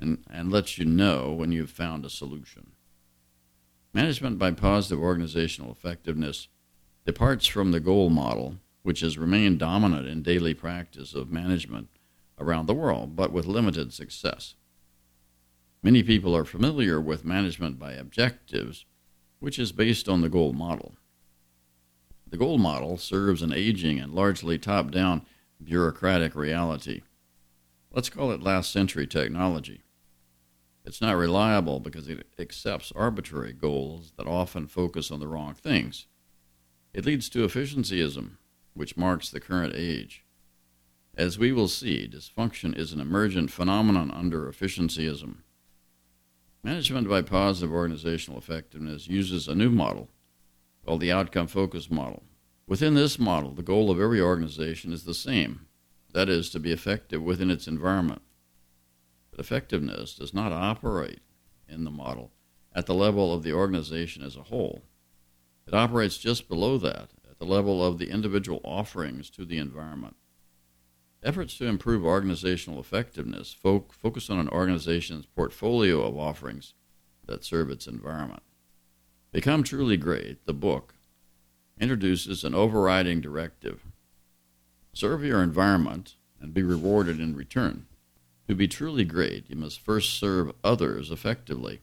and, 0.01 0.23
and 0.29 0.51
lets 0.51 0.77
you 0.77 0.85
know 0.85 1.31
when 1.31 1.51
you've 1.51 1.69
found 1.69 2.03
a 2.03 2.09
solution. 2.09 2.71
Management 3.93 4.39
by 4.39 4.51
positive 4.51 4.99
organizational 4.99 5.71
effectiveness 5.71 6.47
departs 7.05 7.45
from 7.45 7.71
the 7.71 7.79
goal 7.79 8.09
model, 8.09 8.55
which 8.83 9.01
has 9.01 9.17
remained 9.17 9.59
dominant 9.59 10.07
in 10.07 10.23
daily 10.23 10.53
practice 10.53 11.13
of 11.13 11.31
management 11.31 11.89
around 12.39 12.65
the 12.65 12.73
world, 12.73 13.15
but 13.15 13.31
with 13.31 13.45
limited 13.45 13.93
success. 13.93 14.55
Many 15.83 16.03
people 16.03 16.35
are 16.35 16.45
familiar 16.45 16.99
with 16.99 17.25
management 17.25 17.79
by 17.79 17.93
objectives, 17.93 18.85
which 19.39 19.59
is 19.59 19.71
based 19.71 20.07
on 20.07 20.21
the 20.21 20.29
goal 20.29 20.53
model. 20.53 20.95
The 22.27 22.37
goal 22.37 22.57
model 22.57 22.97
serves 22.97 23.41
an 23.41 23.51
aging 23.51 23.99
and 23.99 24.13
largely 24.13 24.57
top 24.57 24.91
down 24.91 25.25
bureaucratic 25.61 26.35
reality. 26.35 27.01
Let's 27.91 28.09
call 28.09 28.31
it 28.31 28.41
last 28.41 28.71
century 28.71 29.05
technology. 29.05 29.81
It's 30.91 30.99
not 30.99 31.15
reliable 31.15 31.79
because 31.79 32.09
it 32.09 32.27
accepts 32.37 32.91
arbitrary 32.93 33.53
goals 33.53 34.11
that 34.17 34.27
often 34.27 34.67
focus 34.67 35.09
on 35.09 35.21
the 35.21 35.27
wrong 35.29 35.53
things. 35.53 36.05
It 36.93 37.05
leads 37.05 37.29
to 37.29 37.47
efficiencyism, 37.47 38.31
which 38.73 38.97
marks 38.97 39.29
the 39.29 39.39
current 39.39 39.73
age. 39.73 40.25
As 41.15 41.39
we 41.39 41.53
will 41.53 41.69
see, 41.69 42.09
dysfunction 42.13 42.77
is 42.77 42.91
an 42.91 42.99
emergent 42.99 43.51
phenomenon 43.51 44.11
under 44.11 44.51
efficiencyism. 44.51 45.37
Management 46.61 47.07
by 47.07 47.21
positive 47.21 47.71
organizational 47.71 48.37
effectiveness 48.37 49.07
uses 49.07 49.47
a 49.47 49.55
new 49.55 49.69
model 49.69 50.09
called 50.85 50.99
the 50.99 51.13
outcome 51.13 51.47
focused 51.47 51.89
model. 51.89 52.23
Within 52.67 52.95
this 52.95 53.17
model, 53.17 53.53
the 53.53 53.63
goal 53.63 53.91
of 53.91 54.01
every 54.01 54.19
organization 54.19 54.91
is 54.91 55.05
the 55.05 55.13
same 55.13 55.67
that 56.11 56.27
is, 56.27 56.49
to 56.49 56.59
be 56.59 56.73
effective 56.73 57.23
within 57.23 57.49
its 57.49 57.65
environment. 57.65 58.21
Effectiveness 59.41 60.13
does 60.13 60.35
not 60.35 60.51
operate 60.51 61.21
in 61.67 61.83
the 61.83 61.89
model 61.89 62.31
at 62.75 62.85
the 62.85 62.93
level 62.93 63.33
of 63.33 63.41
the 63.41 63.51
organization 63.51 64.21
as 64.21 64.35
a 64.35 64.43
whole. 64.43 64.83
It 65.65 65.73
operates 65.73 66.19
just 66.19 66.47
below 66.47 66.77
that, 66.77 67.09
at 67.27 67.39
the 67.39 67.45
level 67.45 67.83
of 67.83 67.97
the 67.97 68.11
individual 68.11 68.61
offerings 68.63 69.31
to 69.31 69.43
the 69.43 69.57
environment. 69.57 70.15
Efforts 71.23 71.57
to 71.57 71.65
improve 71.65 72.05
organizational 72.05 72.79
effectiveness 72.79 73.51
fo- 73.51 73.87
focus 73.89 74.29
on 74.29 74.37
an 74.37 74.47
organization's 74.49 75.25
portfolio 75.25 76.03
of 76.03 76.15
offerings 76.15 76.75
that 77.25 77.43
serve 77.43 77.71
its 77.71 77.87
environment. 77.87 78.43
Become 79.31 79.63
Truly 79.63 79.97
Great, 79.97 80.45
the 80.45 80.53
book, 80.53 80.93
introduces 81.79 82.43
an 82.43 82.53
overriding 82.53 83.21
directive 83.21 83.87
serve 84.93 85.23
your 85.23 85.41
environment 85.41 86.15
and 86.39 86.53
be 86.53 86.61
rewarded 86.61 87.19
in 87.19 87.35
return. 87.35 87.87
To 88.47 88.55
be 88.55 88.67
truly 88.67 89.05
great, 89.05 89.49
you 89.49 89.55
must 89.55 89.79
first 89.79 90.19
serve 90.19 90.53
others 90.63 91.11
effectively. 91.11 91.81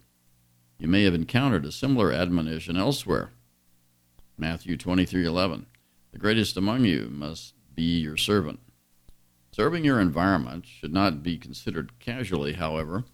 You 0.79 0.89
may 0.89 1.05
have 1.05 1.15
encountered 1.15 1.65
a 1.65 1.73
similar 1.73 2.13
admonition 2.13 2.77
elsewhere. 2.77 3.33
Matthew 4.37 4.77
23:11. 4.77 5.67
The 6.13 6.19
greatest 6.19 6.57
among 6.57 6.85
you 6.85 7.09
must 7.11 7.55
be 7.75 8.01
your 8.01 8.17
servant. 8.17 8.61
Serving 9.51 9.85
your 9.85 10.01
environment 10.01 10.67
should 10.67 10.93
not 10.93 11.23
be 11.23 11.37
considered 11.37 11.99
casually, 11.99 12.53
however, 12.53 13.05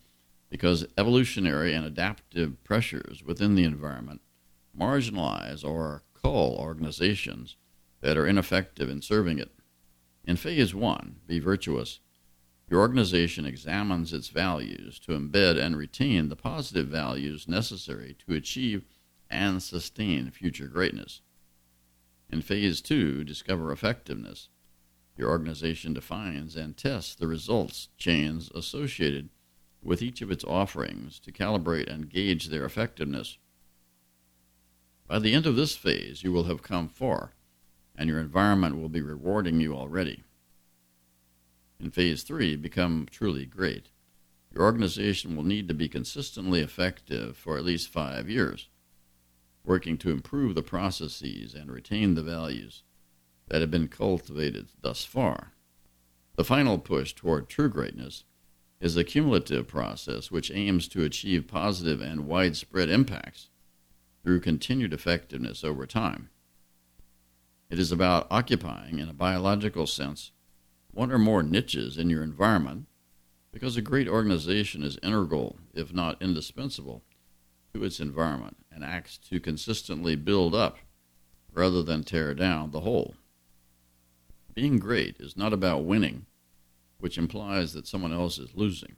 because 0.50 0.86
evolutionary 0.98 1.72
and 1.72 1.86
adaptive 1.86 2.62
pressures 2.64 3.22
within 3.24 3.54
the 3.54 3.64
environment 3.64 4.20
marginalize 4.78 5.64
or 5.64 6.02
cull 6.12 6.56
organizations 6.58 7.56
that 8.00 8.16
are 8.16 8.26
ineffective 8.26 8.88
in 8.88 9.00
serving 9.00 9.38
it. 9.38 9.52
In 10.24 10.36
phase 10.36 10.74
one, 10.74 11.20
be 11.26 11.38
virtuous. 11.38 12.00
Your 12.68 12.80
organization 12.80 13.44
examines 13.44 14.12
its 14.12 14.28
values 14.28 14.98
to 15.00 15.12
embed 15.12 15.58
and 15.58 15.76
retain 15.76 16.28
the 16.28 16.36
positive 16.36 16.88
values 16.88 17.46
necessary 17.46 18.16
to 18.26 18.34
achieve 18.34 18.84
and 19.30 19.62
sustain 19.62 20.30
future 20.30 20.66
greatness. 20.66 21.20
In 22.30 22.40
phase 22.40 22.80
two, 22.80 23.22
discover 23.22 23.70
effectiveness. 23.70 24.48
Your 25.16 25.30
organization 25.30 25.92
defines 25.92 26.56
and 26.56 26.76
tests 26.76 27.14
the 27.14 27.28
results 27.28 27.88
chains 27.96 28.50
associated 28.54 29.28
with 29.82 30.02
each 30.02 30.22
of 30.22 30.30
its 30.30 30.42
offerings 30.44 31.20
to 31.20 31.30
calibrate 31.30 31.92
and 31.92 32.08
gauge 32.08 32.48
their 32.48 32.64
effectiveness. 32.64 33.38
By 35.06 35.18
the 35.18 35.34
end 35.34 35.46
of 35.46 35.56
this 35.56 35.76
phase, 35.76 36.24
you 36.24 36.32
will 36.32 36.44
have 36.44 36.62
come 36.62 36.88
far, 36.88 37.34
and 37.94 38.08
your 38.08 38.18
environment 38.18 38.80
will 38.80 38.88
be 38.88 39.02
rewarding 39.02 39.60
you 39.60 39.74
already. 39.74 40.23
In 41.84 41.90
phase 41.90 42.22
three, 42.22 42.56
become 42.56 43.06
truly 43.10 43.44
great. 43.44 43.90
Your 44.50 44.62
organization 44.62 45.36
will 45.36 45.42
need 45.42 45.68
to 45.68 45.74
be 45.74 45.86
consistently 45.86 46.60
effective 46.60 47.36
for 47.36 47.58
at 47.58 47.64
least 47.64 47.90
five 47.90 48.26
years, 48.26 48.70
working 49.66 49.98
to 49.98 50.10
improve 50.10 50.54
the 50.54 50.62
processes 50.62 51.52
and 51.52 51.70
retain 51.70 52.14
the 52.14 52.22
values 52.22 52.84
that 53.48 53.60
have 53.60 53.70
been 53.70 53.88
cultivated 53.88 54.68
thus 54.80 55.04
far. 55.04 55.52
The 56.36 56.44
final 56.44 56.78
push 56.78 57.12
toward 57.12 57.50
true 57.50 57.68
greatness 57.68 58.24
is 58.80 58.96
a 58.96 59.04
cumulative 59.04 59.68
process 59.68 60.30
which 60.30 60.50
aims 60.50 60.88
to 60.88 61.04
achieve 61.04 61.46
positive 61.46 62.00
and 62.00 62.26
widespread 62.26 62.88
impacts 62.88 63.50
through 64.22 64.40
continued 64.40 64.94
effectiveness 64.94 65.62
over 65.62 65.84
time. 65.84 66.30
It 67.68 67.78
is 67.78 67.92
about 67.92 68.26
occupying, 68.30 69.00
in 69.00 69.10
a 69.10 69.12
biological 69.12 69.86
sense, 69.86 70.32
one 70.94 71.10
or 71.10 71.18
more 71.18 71.42
niches 71.42 71.98
in 71.98 72.08
your 72.08 72.22
environment 72.22 72.86
because 73.52 73.76
a 73.76 73.82
great 73.82 74.08
organization 74.08 74.82
is 74.82 74.98
integral, 75.02 75.58
if 75.72 75.92
not 75.92 76.20
indispensable, 76.22 77.02
to 77.72 77.84
its 77.84 78.00
environment 78.00 78.56
and 78.72 78.84
acts 78.84 79.18
to 79.18 79.38
consistently 79.40 80.16
build 80.16 80.54
up 80.54 80.78
rather 81.52 81.82
than 81.82 82.02
tear 82.02 82.34
down 82.34 82.70
the 82.70 82.80
whole. 82.80 83.14
Being 84.54 84.78
great 84.78 85.16
is 85.18 85.36
not 85.36 85.52
about 85.52 85.84
winning, 85.84 86.26
which 86.98 87.18
implies 87.18 87.72
that 87.72 87.86
someone 87.86 88.12
else 88.12 88.38
is 88.38 88.54
losing. 88.54 88.96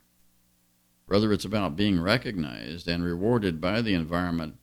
Rather, 1.07 1.31
it's 1.31 1.45
about 1.45 1.75
being 1.75 1.99
recognized 1.99 2.87
and 2.87 3.03
rewarded 3.03 3.59
by 3.61 3.81
the 3.81 3.93
environment 3.93 4.57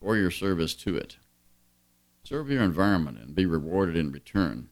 for 0.00 0.16
your 0.16 0.30
service 0.30 0.74
to 0.74 0.96
it. 0.96 1.16
Serve 2.24 2.50
your 2.50 2.62
environment 2.62 3.18
and 3.18 3.34
be 3.34 3.44
rewarded 3.44 3.96
in 3.96 4.12
return. 4.12 4.68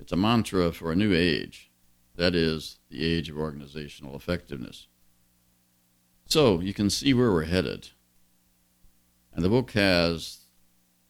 It's 0.00 0.12
a 0.12 0.16
mantra 0.16 0.72
for 0.72 0.90
a 0.90 0.96
new 0.96 1.14
age. 1.14 1.70
That 2.16 2.34
is, 2.34 2.78
the 2.90 3.04
age 3.04 3.28
of 3.28 3.36
organizational 3.36 4.16
effectiveness. 4.16 4.88
So, 6.26 6.60
you 6.60 6.72
can 6.72 6.90
see 6.90 7.12
where 7.12 7.30
we're 7.30 7.44
headed. 7.44 7.90
And 9.32 9.44
the 9.44 9.48
book 9.48 9.72
has 9.72 10.46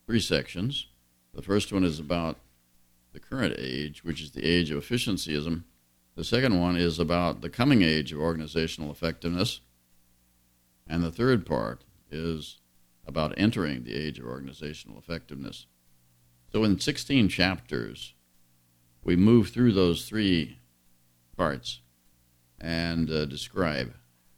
three 0.06 0.20
sections. 0.20 0.88
The 1.32 1.42
first 1.42 1.72
one 1.72 1.84
is 1.84 1.98
about 1.98 2.38
the 3.12 3.20
current 3.20 3.54
age, 3.58 4.02
which 4.02 4.20
is 4.20 4.32
the 4.32 4.44
age 4.44 4.70
of 4.70 4.82
efficiencyism. 4.82 5.64
The 6.16 6.24
second 6.24 6.58
one 6.58 6.76
is 6.76 6.98
about 6.98 7.40
the 7.40 7.50
coming 7.50 7.82
age 7.82 8.12
of 8.12 8.20
organizational 8.20 8.90
effectiveness. 8.90 9.60
And 10.86 11.02
the 11.02 11.12
third 11.12 11.46
part 11.46 11.84
is 12.10 12.58
about 13.06 13.34
entering 13.36 13.84
the 13.84 13.94
age 13.94 14.18
of 14.18 14.26
organizational 14.26 14.98
effectiveness. 14.98 15.66
So, 16.52 16.64
in 16.64 16.80
16 16.80 17.28
chapters, 17.28 18.14
we 19.02 19.16
move 19.16 19.48
through 19.48 19.72
those 19.72 20.08
three 20.08 20.58
parts 21.36 21.80
and 22.60 23.10
uh, 23.10 23.24
describe 23.24 23.94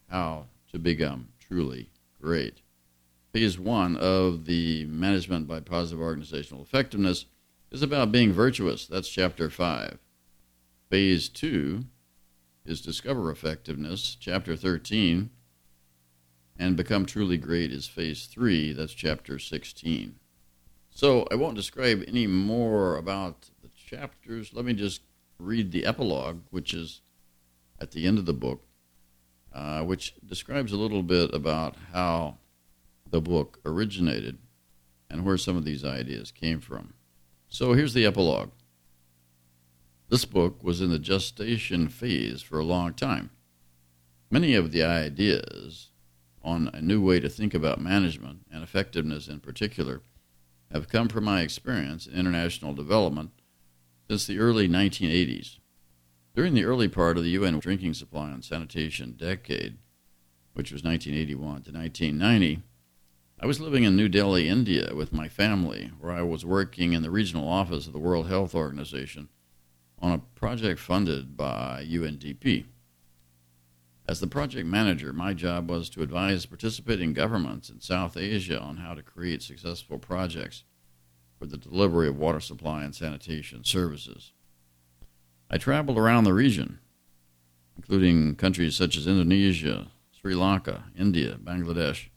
how 0.09 0.47
to 0.71 0.79
become 0.79 1.29
truly 1.41 1.91
great. 2.21 2.63
Phase 3.33 3.59
one 3.59 3.97
of 3.97 4.45
the 4.45 4.85
Management 4.87 5.49
by 5.49 5.61
Positive 5.61 6.01
Organizational 6.01 6.63
Effectiveness 6.63 7.27
is 7.71 7.83
about 7.83 8.13
being 8.13 8.33
virtuous. 8.33 8.87
That's 8.87 9.09
chapter 9.09 9.49
5. 9.49 9.99
Phase 10.91 11.29
2 11.31 11.85
is 12.67 12.83
Discover 12.83 13.31
Effectiveness, 13.31 14.17
chapter 14.21 14.55
13. 14.55 15.31
And 16.59 16.77
Become 16.77 17.07
Truly 17.07 17.39
Great 17.39 17.73
is 17.73 17.89
phase 17.89 18.27
3. 18.27 18.75
That's 18.75 18.93
chapter 18.93 19.39
16. 19.39 20.17
So 20.91 21.27
I 21.31 21.35
won't 21.35 21.57
describe 21.57 22.05
any 22.07 22.27
more 22.27 22.97
about 22.97 23.49
chapters. 23.93 24.53
Let 24.55 24.65
me 24.65 24.73
just 24.73 25.03
read 25.39 25.71
the 25.71 25.85
epilogue, 25.85 26.41
which 26.51 26.73
is 26.73 27.03
at 27.79 27.91
the 27.91 28.07
end 28.07 28.19
of 28.19 28.27
the 28.27 28.33
book, 28.33 28.65
uh, 29.53 29.83
which 29.83 30.15
describes 30.25 30.73
a 30.73 30.79
little 30.79 31.03
bit 31.03 31.35
about 31.35 31.77
how 31.93 32.39
the 33.11 33.21
book 33.21 33.61
originated 33.67 34.39
and 35.11 35.25
where 35.25 35.37
some 35.37 35.57
of 35.57 35.65
these 35.65 35.85
ideas 35.85 36.31
came 36.31 36.61
from. 36.61 36.95
So 37.49 37.75
here's 37.75 37.93
the 37.93 38.07
epilogue. 38.07 38.51
This 40.09 40.25
book 40.25 40.63
was 40.63 40.81
in 40.81 40.91
the 40.91 40.99
gestation 40.99 41.89
phase 41.89 42.41
for 42.41 42.59
a 42.59 42.65
long 42.65 42.95
time. 42.95 43.31
Many 44.31 44.55
of 44.55 44.73
the 44.73 44.83
ideas 44.83 45.91
on 46.43 46.71
a 46.73 46.81
new 46.81 47.03
way 47.03 47.21
to 47.21 47.29
think 47.29 47.53
about 47.53 47.81
management 47.81 48.47
and 48.51 48.63
effectiveness 48.63 49.29
in 49.29 49.41
particular 49.41 50.01
have 50.71 50.89
come 50.89 51.09
from 51.09 51.25
my 51.25 51.43
experience 51.43 52.07
in 52.07 52.19
international 52.19 52.73
development 52.73 53.33
since 54.09 54.27
the 54.27 54.39
early 54.39 54.69
1980s. 54.69 55.59
During 56.35 56.55
the 56.55 56.65
early 56.65 56.89
part 56.89 57.17
of 57.17 57.25
the 57.25 57.31
UN 57.31 57.59
drinking 57.59 57.95
supply 57.95 58.31
and 58.31 58.45
sanitation 58.45 59.13
decade, 59.13 59.79
which 60.55 60.73
was 60.73 60.83
1981 60.83 61.63
to 61.63 61.73
1990, 61.73 62.63
I 63.41 63.47
was 63.47 63.61
living 63.61 63.85
in 63.85 63.97
New 63.97 64.09
Delhi, 64.09 64.49
India, 64.49 64.95
with 64.95 65.13
my 65.13 65.29
family, 65.29 65.91
where 65.99 66.13
I 66.13 66.23
was 66.23 66.45
working 66.45 66.93
in 66.93 67.03
the 67.03 67.11
regional 67.11 67.49
office 67.49 67.87
of 67.87 67.93
the 67.93 67.99
World 67.99 68.29
Health 68.29 68.55
Organization 68.55 69.29
on 69.99 70.13
a 70.13 70.19
project 70.19 70.81
funded 70.81 71.37
by 71.37 71.87
UNDP. 71.89 72.67
As 74.09 74.21
the 74.21 74.27
project 74.27 74.67
manager, 74.67 75.13
my 75.13 75.33
job 75.33 75.71
was 75.71 75.89
to 75.91 76.03
advise 76.03 76.47
participating 76.47 77.13
governments 77.13 77.71
in 77.71 77.81
South 77.81 78.17
Asia 78.17 78.61
on 78.61 78.79
how 78.79 78.95
to 78.95 79.03
create 79.03 79.43
successful 79.43 79.99
projects 79.99 80.65
for 81.43 81.49
the 81.49 81.57
delivery 81.57 82.07
of 82.07 82.17
water 82.17 82.39
supply 82.39 82.85
and 82.85 82.95
sanitation 82.95 83.65
services. 83.65 84.33
I 85.51 85.59
traveled 85.59 85.99
around 85.99 86.23
the 86.23 86.33
region, 86.33 86.79
including 87.77 88.37
countries 88.37 88.77
such 88.77 88.97
as 88.97 89.09
Indonesia, 89.09 89.89
Sri 90.13 90.37
Lanka, 90.37 90.85
India, 90.97 91.37
Bangladesh, 91.43 92.11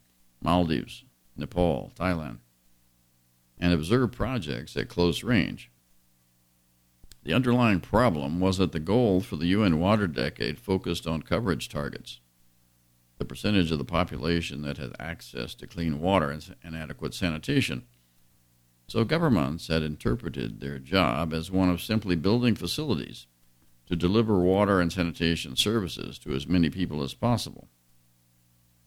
Maldives, 0.43 1.05
Nepal, 1.35 1.91
Thailand, 1.95 2.37
and 3.57 3.73
observed 3.73 4.13
projects 4.13 4.77
at 4.77 4.89
close 4.89 5.23
range. 5.23 5.71
The 7.23 7.33
underlying 7.33 7.79
problem 7.79 8.39
was 8.39 8.59
that 8.59 8.73
the 8.73 8.79
goal 8.79 9.21
for 9.21 9.37
the 9.37 9.47
UN 9.47 9.79
Water 9.79 10.05
Decade 10.05 10.59
focused 10.59 11.07
on 11.07 11.23
coverage 11.23 11.67
targets, 11.67 12.19
the 13.17 13.25
percentage 13.25 13.71
of 13.71 13.79
the 13.79 13.85
population 13.85 14.61
that 14.61 14.77
had 14.77 14.95
access 14.99 15.55
to 15.55 15.65
clean 15.65 15.99
water 15.99 16.29
and 16.63 16.75
adequate 16.75 17.15
sanitation. 17.15 17.85
So 18.87 19.03
governments 19.03 19.67
had 19.67 19.81
interpreted 19.81 20.59
their 20.59 20.79
job 20.79 21.33
as 21.33 21.49
one 21.49 21.69
of 21.69 21.81
simply 21.81 22.15
building 22.15 22.55
facilities 22.55 23.27
to 23.87 23.95
deliver 23.95 24.39
water 24.39 24.79
and 24.79 24.91
sanitation 24.91 25.55
services 25.55 26.19
to 26.19 26.33
as 26.33 26.47
many 26.47 26.69
people 26.69 27.03
as 27.03 27.13
possible. 27.13 27.67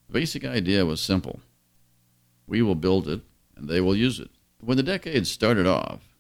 The 0.06 0.14
basic 0.14 0.44
idea 0.44 0.86
was 0.86 1.00
simple 1.00 1.40
we 2.46 2.62
will 2.62 2.74
build 2.74 3.06
it, 3.08 3.20
and 3.56 3.68
they 3.68 3.80
will 3.80 3.94
use 3.94 4.18
it. 4.18 4.30
When 4.60 4.78
the 4.78 4.82
decade 4.82 5.26
started 5.26 5.66
off, 5.66 6.14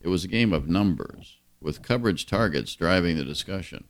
it 0.00 0.08
was 0.08 0.24
a 0.24 0.28
game 0.28 0.52
of 0.52 0.66
numbers, 0.66 1.38
with 1.60 1.82
coverage 1.82 2.24
targets 2.24 2.74
driving 2.74 3.18
the 3.18 3.24
discussion, 3.24 3.84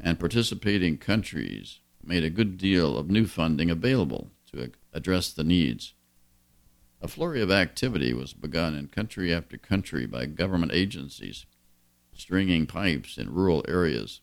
and 0.00 0.20
participating 0.20 0.98
countries 0.98 1.80
made 2.04 2.24
a 2.24 2.30
good 2.30 2.58
deal 2.58 2.98
of 2.98 3.08
new 3.08 3.26
funding 3.26 3.70
available 3.70 4.32
to 4.52 4.70
address 4.92 5.32
the 5.32 5.44
needs. 5.44 5.94
A 7.02 7.08
flurry 7.08 7.42
of 7.42 7.50
activity 7.50 8.14
was 8.14 8.32
begun 8.32 8.74
in 8.74 8.88
country 8.88 9.34
after 9.34 9.58
country 9.58 10.06
by 10.06 10.24
government 10.24 10.72
agencies, 10.72 11.44
stringing 12.14 12.66
pipes 12.66 13.18
in 13.18 13.34
rural 13.34 13.62
areas, 13.68 14.22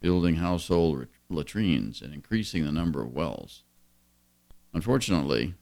building 0.00 0.36
household 0.36 1.08
latrines, 1.28 2.00
and 2.00 2.14
increasing 2.14 2.64
the 2.64 2.70
number 2.70 3.02
of 3.02 3.12
wells. 3.12 3.64
Unfortunately, 4.72 5.54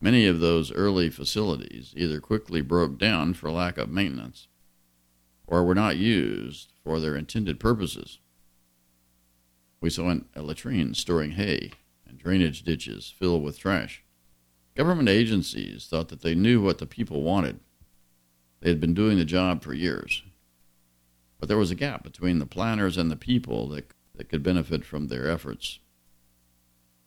Many 0.00 0.26
of 0.26 0.38
those 0.38 0.70
early 0.72 1.10
facilities 1.10 1.92
either 1.96 2.20
quickly 2.20 2.60
broke 2.60 2.98
down 2.98 3.34
for 3.34 3.50
lack 3.50 3.78
of 3.78 3.90
maintenance 3.90 4.46
or 5.46 5.64
were 5.64 5.74
not 5.74 5.96
used 5.96 6.72
for 6.84 7.00
their 7.00 7.16
intended 7.16 7.58
purposes. 7.58 8.20
We 9.80 9.90
saw 9.90 10.14
a 10.36 10.42
latrine 10.42 10.94
storing 10.94 11.32
hay 11.32 11.72
and 12.06 12.16
drainage 12.16 12.62
ditches 12.62 13.12
filled 13.16 13.42
with 13.42 13.58
trash. 13.58 14.04
Government 14.78 15.08
agencies 15.08 15.88
thought 15.90 16.06
that 16.06 16.20
they 16.20 16.36
knew 16.36 16.62
what 16.62 16.78
the 16.78 16.86
people 16.86 17.22
wanted. 17.22 17.58
They 18.60 18.68
had 18.68 18.78
been 18.80 18.94
doing 18.94 19.18
the 19.18 19.24
job 19.24 19.60
for 19.60 19.74
years. 19.74 20.22
But 21.40 21.48
there 21.48 21.58
was 21.58 21.72
a 21.72 21.74
gap 21.74 22.04
between 22.04 22.38
the 22.38 22.46
planners 22.46 22.96
and 22.96 23.10
the 23.10 23.16
people 23.16 23.66
that, 23.70 23.92
that 24.14 24.28
could 24.28 24.44
benefit 24.44 24.84
from 24.84 25.08
their 25.08 25.28
efforts. 25.28 25.80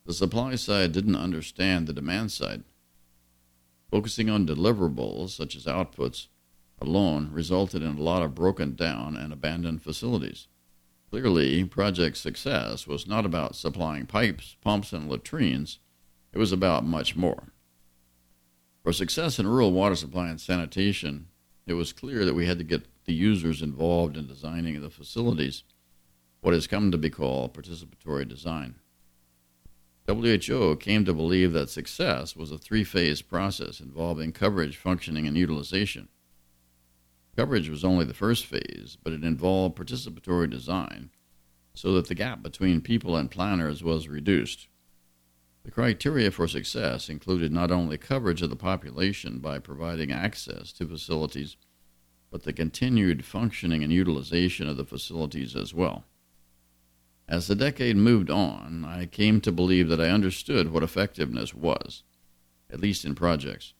The 0.06 0.12
supply 0.12 0.56
side 0.56 0.92
didn't 0.92 1.16
understand 1.16 1.88
the 1.88 1.94
demand 1.94 2.34
side. 2.34 2.66
Focusing 3.90 4.30
on 4.30 4.46
deliverables, 4.46 5.30
such 5.30 5.56
as 5.56 5.64
outputs, 5.64 6.28
alone 6.82 7.30
resulted 7.32 7.82
in 7.84 7.98
a 7.98 8.02
lot 8.02 8.22
of 8.22 8.36
broken 8.36 8.76
down 8.76 9.16
and 9.16 9.32
abandoned 9.32 9.82
facilities. 9.82 10.50
Clearly, 11.10 11.64
project 11.64 12.18
success 12.18 12.86
was 12.86 13.08
not 13.08 13.26
about 13.26 13.56
supplying 13.56 14.08
pipes, 14.08 14.58
pumps, 14.60 14.92
and 14.92 15.10
latrines, 15.10 15.80
it 16.34 16.38
was 16.38 16.52
about 16.52 16.84
much 16.84 17.16
more. 17.16 17.54
For 18.84 18.94
success 18.94 19.38
in 19.38 19.48
rural 19.48 19.72
water 19.72 19.96
supply 19.96 20.30
and 20.30 20.42
sanitation, 20.42 21.28
it 21.68 21.74
was 21.74 21.94
clear 21.94 22.26
that 22.26 22.34
we 22.34 22.48
had 22.48 22.58
to 22.58 22.64
get 22.64 22.88
the 23.06 23.14
users 23.14 23.62
involved 23.62 24.18
in 24.18 24.28
designing 24.28 24.80
the 24.82 24.90
facilities, 24.90 25.64
what 26.42 26.54
has 26.54 26.68
come 26.68 26.92
to 26.92 26.98
be 26.98 27.10
called 27.10 27.54
participatory 27.54 28.28
design. 28.28 28.76
WHO 30.08 30.76
came 30.78 31.06
to 31.06 31.14
believe 31.14 31.54
that 31.54 31.70
success 31.70 32.36
was 32.36 32.52
a 32.52 32.58
three 32.58 32.84
phase 32.84 33.22
process 33.22 33.80
involving 33.80 34.32
coverage, 34.32 34.76
functioning, 34.76 35.28
and 35.28 35.38
utilization. 35.38 36.10
Coverage 37.36 37.70
was 37.70 37.86
only 37.86 38.04
the 38.04 38.14
first 38.14 38.46
phase, 38.46 38.98
but 39.04 39.14
it 39.14 39.24
involved 39.24 39.78
participatory 39.78 40.50
design 40.50 41.12
so 41.74 41.94
that 41.94 42.08
the 42.08 42.16
gap 42.16 42.44
between 42.44 42.82
people 42.82 43.16
and 43.16 43.32
planners 43.32 43.84
was 43.84 44.08
reduced. 44.08 44.68
The 45.64 45.72
criteria 45.72 46.32
for 46.32 46.48
success 46.48 47.08
included 47.08 47.52
not 47.52 47.72
only 47.72 47.98
coverage 47.98 48.42
of 48.42 48.50
the 48.50 48.56
population 48.56 49.40
by 49.40 49.60
providing 49.60 50.12
access 50.12 50.72
to 50.74 50.88
facilities, 50.88 51.56
but 52.32 52.44
the 52.44 52.54
continued 52.54 53.24
functioning 53.26 53.84
and 53.84 53.94
utilization 53.94 54.68
of 54.68 54.78
the 54.78 54.86
facilities 54.86 55.56
as 55.56 55.74
well. 55.74 56.06
As 57.28 57.48
the 57.48 57.56
decade 57.56 57.96
moved 57.96 58.30
on, 58.30 58.84
I 58.86 59.06
came 59.06 59.40
to 59.42 59.52
believe 59.52 59.88
that 59.90 60.02
I 60.02 60.10
understood 60.10 60.72
what 60.72 60.84
effectiveness 60.84 61.54
was, 61.54 62.04
at 62.70 62.80
least 62.80 63.06
in 63.06 63.16
projects. 63.16 63.74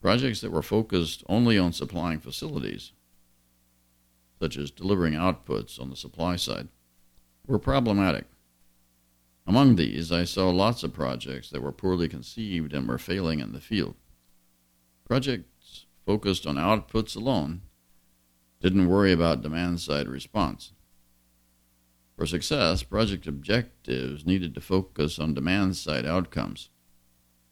Projects 0.00 0.40
that 0.42 0.52
were 0.52 0.62
focused 0.62 1.24
only 1.28 1.58
on 1.58 1.72
supplying 1.72 2.20
facilities, 2.20 2.92
such 4.38 4.56
as 4.56 4.70
delivering 4.70 5.14
outputs 5.14 5.80
on 5.80 5.90
the 5.90 5.96
supply 5.96 6.36
side, 6.36 6.68
were 7.46 7.58
problematic. 7.58 8.26
Among 9.48 9.76
these, 9.76 10.12
I 10.12 10.24
saw 10.24 10.50
lots 10.50 10.82
of 10.82 10.92
projects 10.92 11.48
that 11.48 11.62
were 11.62 11.72
poorly 11.72 12.06
conceived 12.06 12.74
and 12.74 12.86
were 12.86 12.98
failing 12.98 13.40
in 13.40 13.52
the 13.52 13.62
field. 13.62 13.94
Projects 15.06 15.86
focused 16.04 16.46
on 16.46 16.56
outputs 16.56 17.16
alone 17.16 17.62
didn't 18.60 18.90
worry 18.90 19.10
about 19.10 19.40
demand 19.40 19.80
side 19.80 20.06
response. 20.06 20.74
For 22.14 22.26
success, 22.26 22.82
project 22.82 23.26
objectives 23.26 24.26
needed 24.26 24.54
to 24.54 24.60
focus 24.60 25.18
on 25.18 25.32
demand 25.32 25.76
side 25.76 26.04
outcomes, 26.04 26.68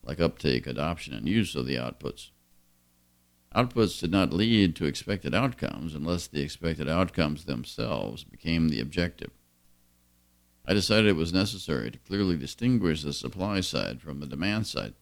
like 0.03 0.21
uptake, 0.21 0.67
adoption, 0.67 1.15
and 1.15 1.27
use 1.27 1.57
of 1.57 1.65
the 1.65 1.77
outputs. 1.77 2.29
Outputs 3.55 3.99
did 3.99 4.11
not 4.11 4.35
lead 4.35 4.77
to 4.77 4.85
expected 4.85 5.35
outcomes 5.35 5.95
unless 5.95 6.27
the 6.27 6.43
expected 6.43 6.91
outcomes 6.91 7.47
themselves 7.47 8.23
became 8.23 8.69
the 8.69 8.81
objective. 8.81 9.31
I 10.67 10.75
decided 10.75 11.07
it 11.07 11.17
was 11.17 11.33
necessary 11.33 11.91
to 11.93 11.99
clearly 11.99 12.37
distinguish 12.37 13.03
the 13.03 13.13
supply 13.13 13.61
side 13.61 14.03
from 14.03 14.19
the 14.19 14.27
demand 14.27 14.67
side, 14.67 14.95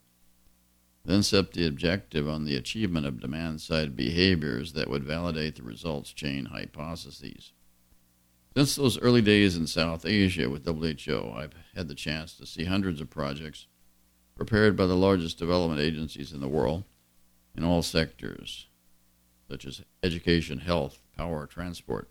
then 1.04 1.22
set 1.22 1.52
the 1.52 1.66
objective 1.66 2.28
on 2.28 2.44
the 2.44 2.56
achievement 2.56 3.06
of 3.06 3.20
demand 3.20 3.62
side 3.62 3.96
behaviors 3.96 4.74
that 4.74 4.90
would 4.90 5.04
validate 5.04 5.56
the 5.56 5.62
results 5.62 6.12
chain 6.12 6.46
hypotheses. 6.46 7.52
Since 8.54 8.76
those 8.76 9.00
early 9.00 9.22
days 9.22 9.56
in 9.56 9.66
South 9.66 10.04
Asia 10.06 10.48
with 10.48 10.66
WHO, 10.66 11.32
I've 11.34 11.54
had 11.74 11.88
the 11.88 11.94
chance 11.94 12.36
to 12.36 12.46
see 12.46 12.64
hundreds 12.64 13.00
of 13.00 13.10
projects 13.10 13.66
prepared 14.36 14.76
by 14.76 14.86
the 14.86 14.96
largest 14.96 15.38
development 15.38 15.80
agencies 15.80 16.32
in 16.32 16.40
the 16.40 16.48
world 16.48 16.84
in 17.56 17.64
all 17.64 17.82
sectors, 17.82 18.68
such 19.48 19.64
as 19.64 19.82
education, 20.02 20.58
health, 20.58 21.00
power, 21.16 21.46
transport. 21.46 22.10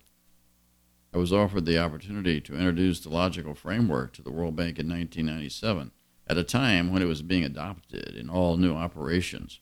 I 1.14 1.20
was 1.20 1.32
offered 1.32 1.66
the 1.66 1.78
opportunity 1.78 2.42
to 2.42 2.56
introduce 2.56 3.00
the 3.00 3.10
logical 3.10 3.54
framework 3.54 4.14
to 4.14 4.24
the 4.24 4.32
World 4.32 4.56
Bank 4.56 4.80
in 4.80 4.90
1997, 4.90 5.92
at 6.26 6.38
a 6.40 6.44
time 6.44 6.92
when 6.92 7.04
it 7.04 7.08
was 7.08 7.22
being 7.22 7.44
adopted 7.44 8.16
in 8.16 8.32
all 8.32 8.58
new 8.58 8.74
operations. 8.74 9.60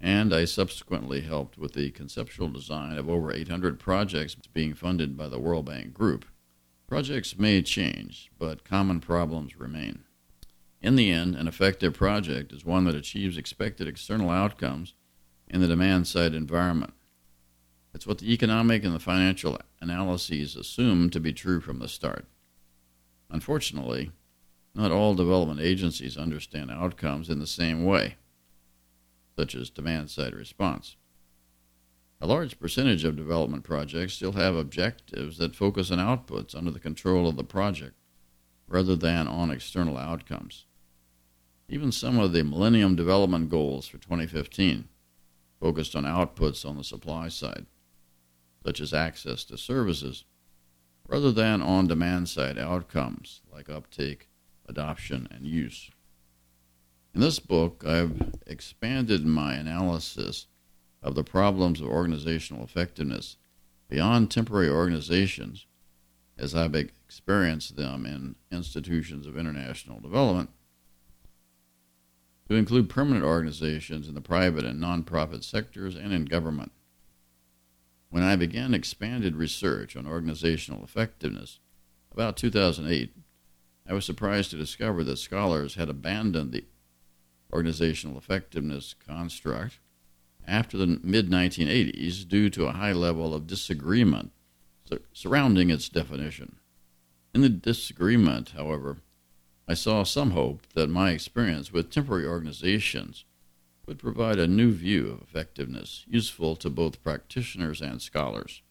And 0.00 0.32
I 0.32 0.46
subsequently 0.46 1.20
helped 1.20 1.58
with 1.58 1.74
the 1.74 1.90
conceptual 1.90 2.48
design 2.48 2.96
of 2.96 3.10
over 3.10 3.30
800 3.30 3.78
projects 3.78 4.34
being 4.34 4.72
funded 4.72 5.14
by 5.14 5.28
the 5.28 5.38
World 5.38 5.66
Bank 5.66 5.92
Group. 5.92 6.24
Projects 6.88 7.38
may 7.38 7.60
change, 7.60 8.30
but 8.38 8.64
common 8.64 9.00
problems 9.00 9.58
remain. 9.58 10.04
In 10.80 10.96
the 10.96 11.10
end, 11.10 11.36
an 11.36 11.48
effective 11.48 11.92
project 11.92 12.50
is 12.50 12.64
one 12.64 12.84
that 12.84 12.94
achieves 12.94 13.36
expected 13.36 13.86
external 13.86 14.30
outcomes 14.30 14.94
in 15.48 15.60
the 15.60 15.68
demand 15.68 16.06
side 16.06 16.34
environment. 16.34 16.94
It's 17.94 18.06
what 18.06 18.18
the 18.18 18.32
economic 18.32 18.84
and 18.84 18.94
the 18.94 18.98
financial 18.98 19.58
analyses 19.80 20.56
assume 20.56 21.10
to 21.10 21.20
be 21.20 21.32
true 21.32 21.60
from 21.60 21.78
the 21.78 21.88
start. 21.88 22.26
Unfortunately, 23.30 24.12
not 24.74 24.90
all 24.90 25.14
development 25.14 25.60
agencies 25.60 26.16
understand 26.16 26.70
outcomes 26.70 27.28
in 27.28 27.38
the 27.38 27.46
same 27.46 27.84
way, 27.84 28.16
such 29.36 29.54
as 29.54 29.68
demand 29.68 30.10
side 30.10 30.34
response. 30.34 30.96
A 32.20 32.26
large 32.26 32.58
percentage 32.58 33.04
of 33.04 33.16
development 33.16 33.64
projects 33.64 34.14
still 34.14 34.32
have 34.32 34.54
objectives 34.54 35.38
that 35.38 35.56
focus 35.56 35.90
on 35.90 35.98
outputs 35.98 36.54
under 36.54 36.70
the 36.70 36.78
control 36.78 37.28
of 37.28 37.36
the 37.36 37.44
project 37.44 37.96
rather 38.68 38.96
than 38.96 39.28
on 39.28 39.50
external 39.50 39.98
outcomes. 39.98 40.64
Even 41.68 41.92
some 41.92 42.18
of 42.18 42.32
the 42.32 42.44
Millennium 42.44 42.96
Development 42.96 43.50
Goals 43.50 43.86
for 43.86 43.98
2015 43.98 44.88
focused 45.60 45.94
on 45.94 46.04
outputs 46.04 46.64
on 46.64 46.76
the 46.76 46.84
supply 46.84 47.28
side, 47.28 47.66
such 48.64 48.80
as 48.80 48.94
access 48.94 49.44
to 49.44 49.58
services, 49.58 50.24
rather 51.06 51.32
than 51.32 51.60
on 51.60 51.86
demand 51.86 52.28
side 52.28 52.58
outcomes 52.58 53.40
like 53.52 53.68
uptake, 53.68 54.28
adoption, 54.68 55.28
and 55.30 55.46
use. 55.46 55.90
In 57.14 57.20
this 57.20 57.38
book, 57.38 57.84
I've 57.86 58.32
expanded 58.46 59.26
my 59.26 59.54
analysis 59.54 60.46
of 61.02 61.14
the 61.14 61.24
problems 61.24 61.80
of 61.80 61.88
organizational 61.88 62.64
effectiveness 62.64 63.36
beyond 63.88 64.30
temporary 64.30 64.70
organizations 64.70 65.66
as 66.38 66.54
I've 66.54 66.74
experienced 66.74 67.76
them 67.76 68.06
in 68.06 68.36
institutions 68.50 69.26
of 69.26 69.36
international 69.36 70.00
development 70.00 70.50
to 72.48 72.54
include 72.54 72.88
permanent 72.88 73.24
organizations 73.24 74.08
in 74.08 74.14
the 74.14 74.20
private 74.20 74.64
and 74.64 74.80
nonprofit 74.82 75.44
sectors 75.44 75.94
and 75.96 76.12
in 76.12 76.24
government. 76.24 76.72
When 78.12 78.22
I 78.22 78.36
began 78.36 78.74
expanded 78.74 79.36
research 79.36 79.96
on 79.96 80.06
organizational 80.06 80.84
effectiveness 80.84 81.60
about 82.10 82.36
2008, 82.36 83.10
I 83.88 83.94
was 83.94 84.04
surprised 84.04 84.50
to 84.50 84.58
discover 84.58 85.02
that 85.02 85.16
scholars 85.16 85.76
had 85.76 85.88
abandoned 85.88 86.52
the 86.52 86.66
organizational 87.50 88.18
effectiveness 88.18 88.94
construct 89.08 89.78
after 90.46 90.76
the 90.76 91.00
mid 91.02 91.30
1980s 91.30 92.28
due 92.28 92.50
to 92.50 92.66
a 92.66 92.72
high 92.72 92.92
level 92.92 93.32
of 93.32 93.46
disagreement 93.46 94.32
surrounding 95.14 95.70
its 95.70 95.88
definition. 95.88 96.56
In 97.34 97.40
the 97.40 97.48
disagreement, 97.48 98.50
however, 98.50 98.98
I 99.66 99.72
saw 99.72 100.02
some 100.02 100.32
hope 100.32 100.66
that 100.74 100.90
my 100.90 101.12
experience 101.12 101.72
with 101.72 101.90
temporary 101.90 102.26
organizations 102.26 103.24
would 103.86 103.98
provide 103.98 104.38
a 104.38 104.46
new 104.46 104.72
view 104.72 105.10
of 105.10 105.22
effectiveness 105.22 106.04
useful 106.08 106.56
to 106.56 106.70
both 106.70 107.02
practitioners 107.02 107.80
and 107.80 108.00
scholars. 108.00 108.62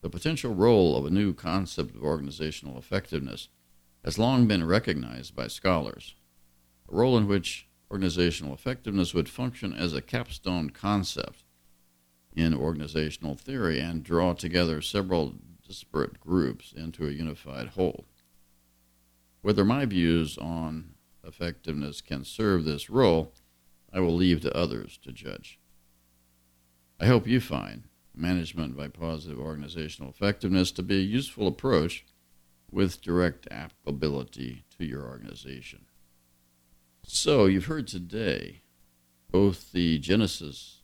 The 0.00 0.10
potential 0.10 0.54
role 0.54 0.96
of 0.96 1.04
a 1.04 1.10
new 1.10 1.32
concept 1.34 1.94
of 1.94 2.02
organizational 2.02 2.78
effectiveness 2.78 3.48
has 4.04 4.18
long 4.18 4.46
been 4.46 4.64
recognized 4.64 5.34
by 5.34 5.48
scholars, 5.48 6.14
a 6.90 6.94
role 6.94 7.18
in 7.18 7.26
which 7.26 7.66
organizational 7.90 8.54
effectiveness 8.54 9.12
would 9.14 9.28
function 9.28 9.72
as 9.72 9.94
a 9.94 10.02
capstone 10.02 10.70
concept 10.70 11.42
in 12.36 12.54
organizational 12.54 13.34
theory 13.34 13.80
and 13.80 14.04
draw 14.04 14.32
together 14.32 14.80
several 14.80 15.34
disparate 15.66 16.20
groups 16.20 16.72
into 16.72 17.06
a 17.06 17.12
unified 17.12 17.68
whole. 17.68 18.06
Whether 19.42 19.64
my 19.64 19.84
views 19.84 20.38
on 20.38 20.94
effectiveness 21.24 22.00
can 22.00 22.24
serve 22.24 22.64
this 22.64 22.88
role, 22.88 23.32
I 23.92 24.00
will 24.00 24.14
leave 24.14 24.40
to 24.42 24.56
others 24.56 24.98
to 25.04 25.12
judge. 25.12 25.58
I 27.00 27.06
hope 27.06 27.26
you 27.26 27.40
find 27.40 27.84
management 28.14 28.76
by 28.76 28.88
positive 28.88 29.38
organizational 29.38 30.10
effectiveness 30.10 30.72
to 30.72 30.82
be 30.82 30.96
a 30.96 31.02
useful 31.02 31.46
approach 31.46 32.04
with 32.70 33.00
direct 33.00 33.46
applicability 33.50 34.64
to 34.76 34.84
your 34.84 35.04
organization. 35.04 35.86
So, 37.04 37.46
you've 37.46 37.66
heard 37.66 37.86
today 37.86 38.62
both 39.30 39.72
the 39.72 39.98
genesis 39.98 40.82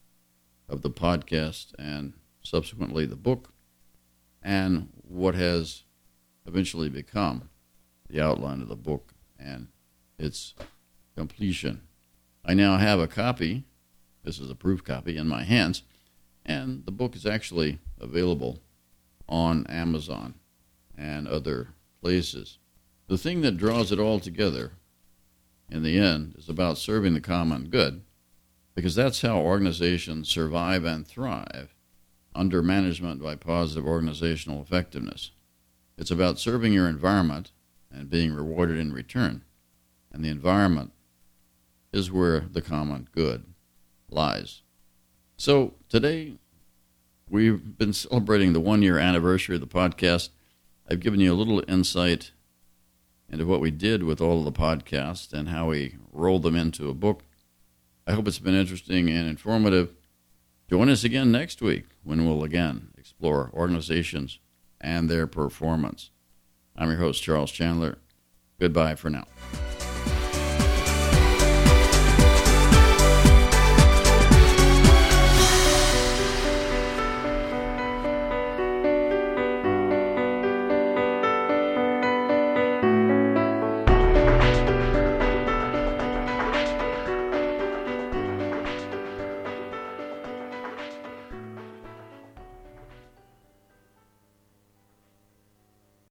of 0.68 0.82
the 0.82 0.90
podcast 0.90 1.74
and 1.78 2.14
subsequently 2.42 3.06
the 3.06 3.16
book, 3.16 3.52
and 4.42 4.88
what 5.02 5.34
has 5.34 5.82
eventually 6.46 6.88
become 6.88 7.50
the 8.08 8.20
outline 8.20 8.60
of 8.60 8.68
the 8.68 8.76
book 8.76 9.14
and 9.38 9.68
its 10.18 10.54
completion. 11.16 11.82
I 12.44 12.54
now 12.54 12.76
have 12.76 13.00
a 13.00 13.06
copy. 13.06 13.64
This 14.22 14.38
is 14.38 14.50
a 14.50 14.54
proof 14.54 14.84
copy 14.84 15.16
in 15.16 15.28
my 15.28 15.44
hands, 15.44 15.82
and 16.44 16.84
the 16.84 16.92
book 16.92 17.16
is 17.16 17.26
actually 17.26 17.78
available 18.00 18.60
on 19.28 19.66
Amazon 19.66 20.34
and 20.96 21.26
other 21.26 21.68
places. 22.02 22.58
The 23.08 23.18
thing 23.18 23.42
that 23.42 23.56
draws 23.56 23.92
it 23.92 23.98
all 23.98 24.20
together 24.20 24.72
in 25.70 25.82
the 25.82 25.98
end, 25.98 26.34
is 26.36 26.48
about 26.48 26.78
serving 26.78 27.14
the 27.14 27.20
common 27.20 27.68
good 27.68 28.02
because 28.74 28.94
that's 28.94 29.22
how 29.22 29.38
organizations 29.38 30.28
survive 30.28 30.84
and 30.84 31.06
thrive 31.06 31.74
under 32.34 32.62
management 32.62 33.22
by 33.22 33.36
positive 33.36 33.86
organizational 33.86 34.60
effectiveness. 34.60 35.30
It's 35.96 36.10
about 36.10 36.38
serving 36.38 36.72
your 36.72 36.88
environment 36.88 37.52
and 37.90 38.10
being 38.10 38.32
rewarded 38.32 38.78
in 38.78 38.92
return. 38.92 39.44
And 40.12 40.24
the 40.24 40.28
environment 40.28 40.92
is 41.94 42.10
where 42.10 42.40
the 42.40 42.60
common 42.60 43.08
good 43.12 43.44
lies. 44.10 44.62
So 45.36 45.74
today, 45.88 46.34
we've 47.30 47.78
been 47.78 47.92
celebrating 47.92 48.52
the 48.52 48.60
one 48.60 48.82
year 48.82 48.98
anniversary 48.98 49.54
of 49.54 49.60
the 49.60 49.66
podcast. 49.68 50.30
I've 50.90 51.00
given 51.00 51.20
you 51.20 51.32
a 51.32 51.36
little 51.36 51.62
insight 51.68 52.32
into 53.28 53.46
what 53.46 53.60
we 53.60 53.70
did 53.70 54.02
with 54.02 54.20
all 54.20 54.40
of 54.40 54.44
the 54.44 54.60
podcasts 54.60 55.32
and 55.32 55.48
how 55.48 55.68
we 55.68 55.96
rolled 56.12 56.42
them 56.42 56.56
into 56.56 56.90
a 56.90 56.94
book. 56.94 57.22
I 58.06 58.12
hope 58.12 58.26
it's 58.26 58.40
been 58.40 58.54
interesting 58.54 59.08
and 59.08 59.28
informative. 59.28 59.94
Join 60.68 60.88
us 60.88 61.04
again 61.04 61.30
next 61.30 61.62
week 61.62 61.86
when 62.02 62.26
we'll 62.26 62.42
again 62.42 62.88
explore 62.98 63.50
organizations 63.54 64.40
and 64.80 65.08
their 65.08 65.28
performance. 65.28 66.10
I'm 66.76 66.90
your 66.90 66.98
host, 66.98 67.22
Charles 67.22 67.52
Chandler. 67.52 67.98
Goodbye 68.58 68.96
for 68.96 69.10
now. 69.10 69.26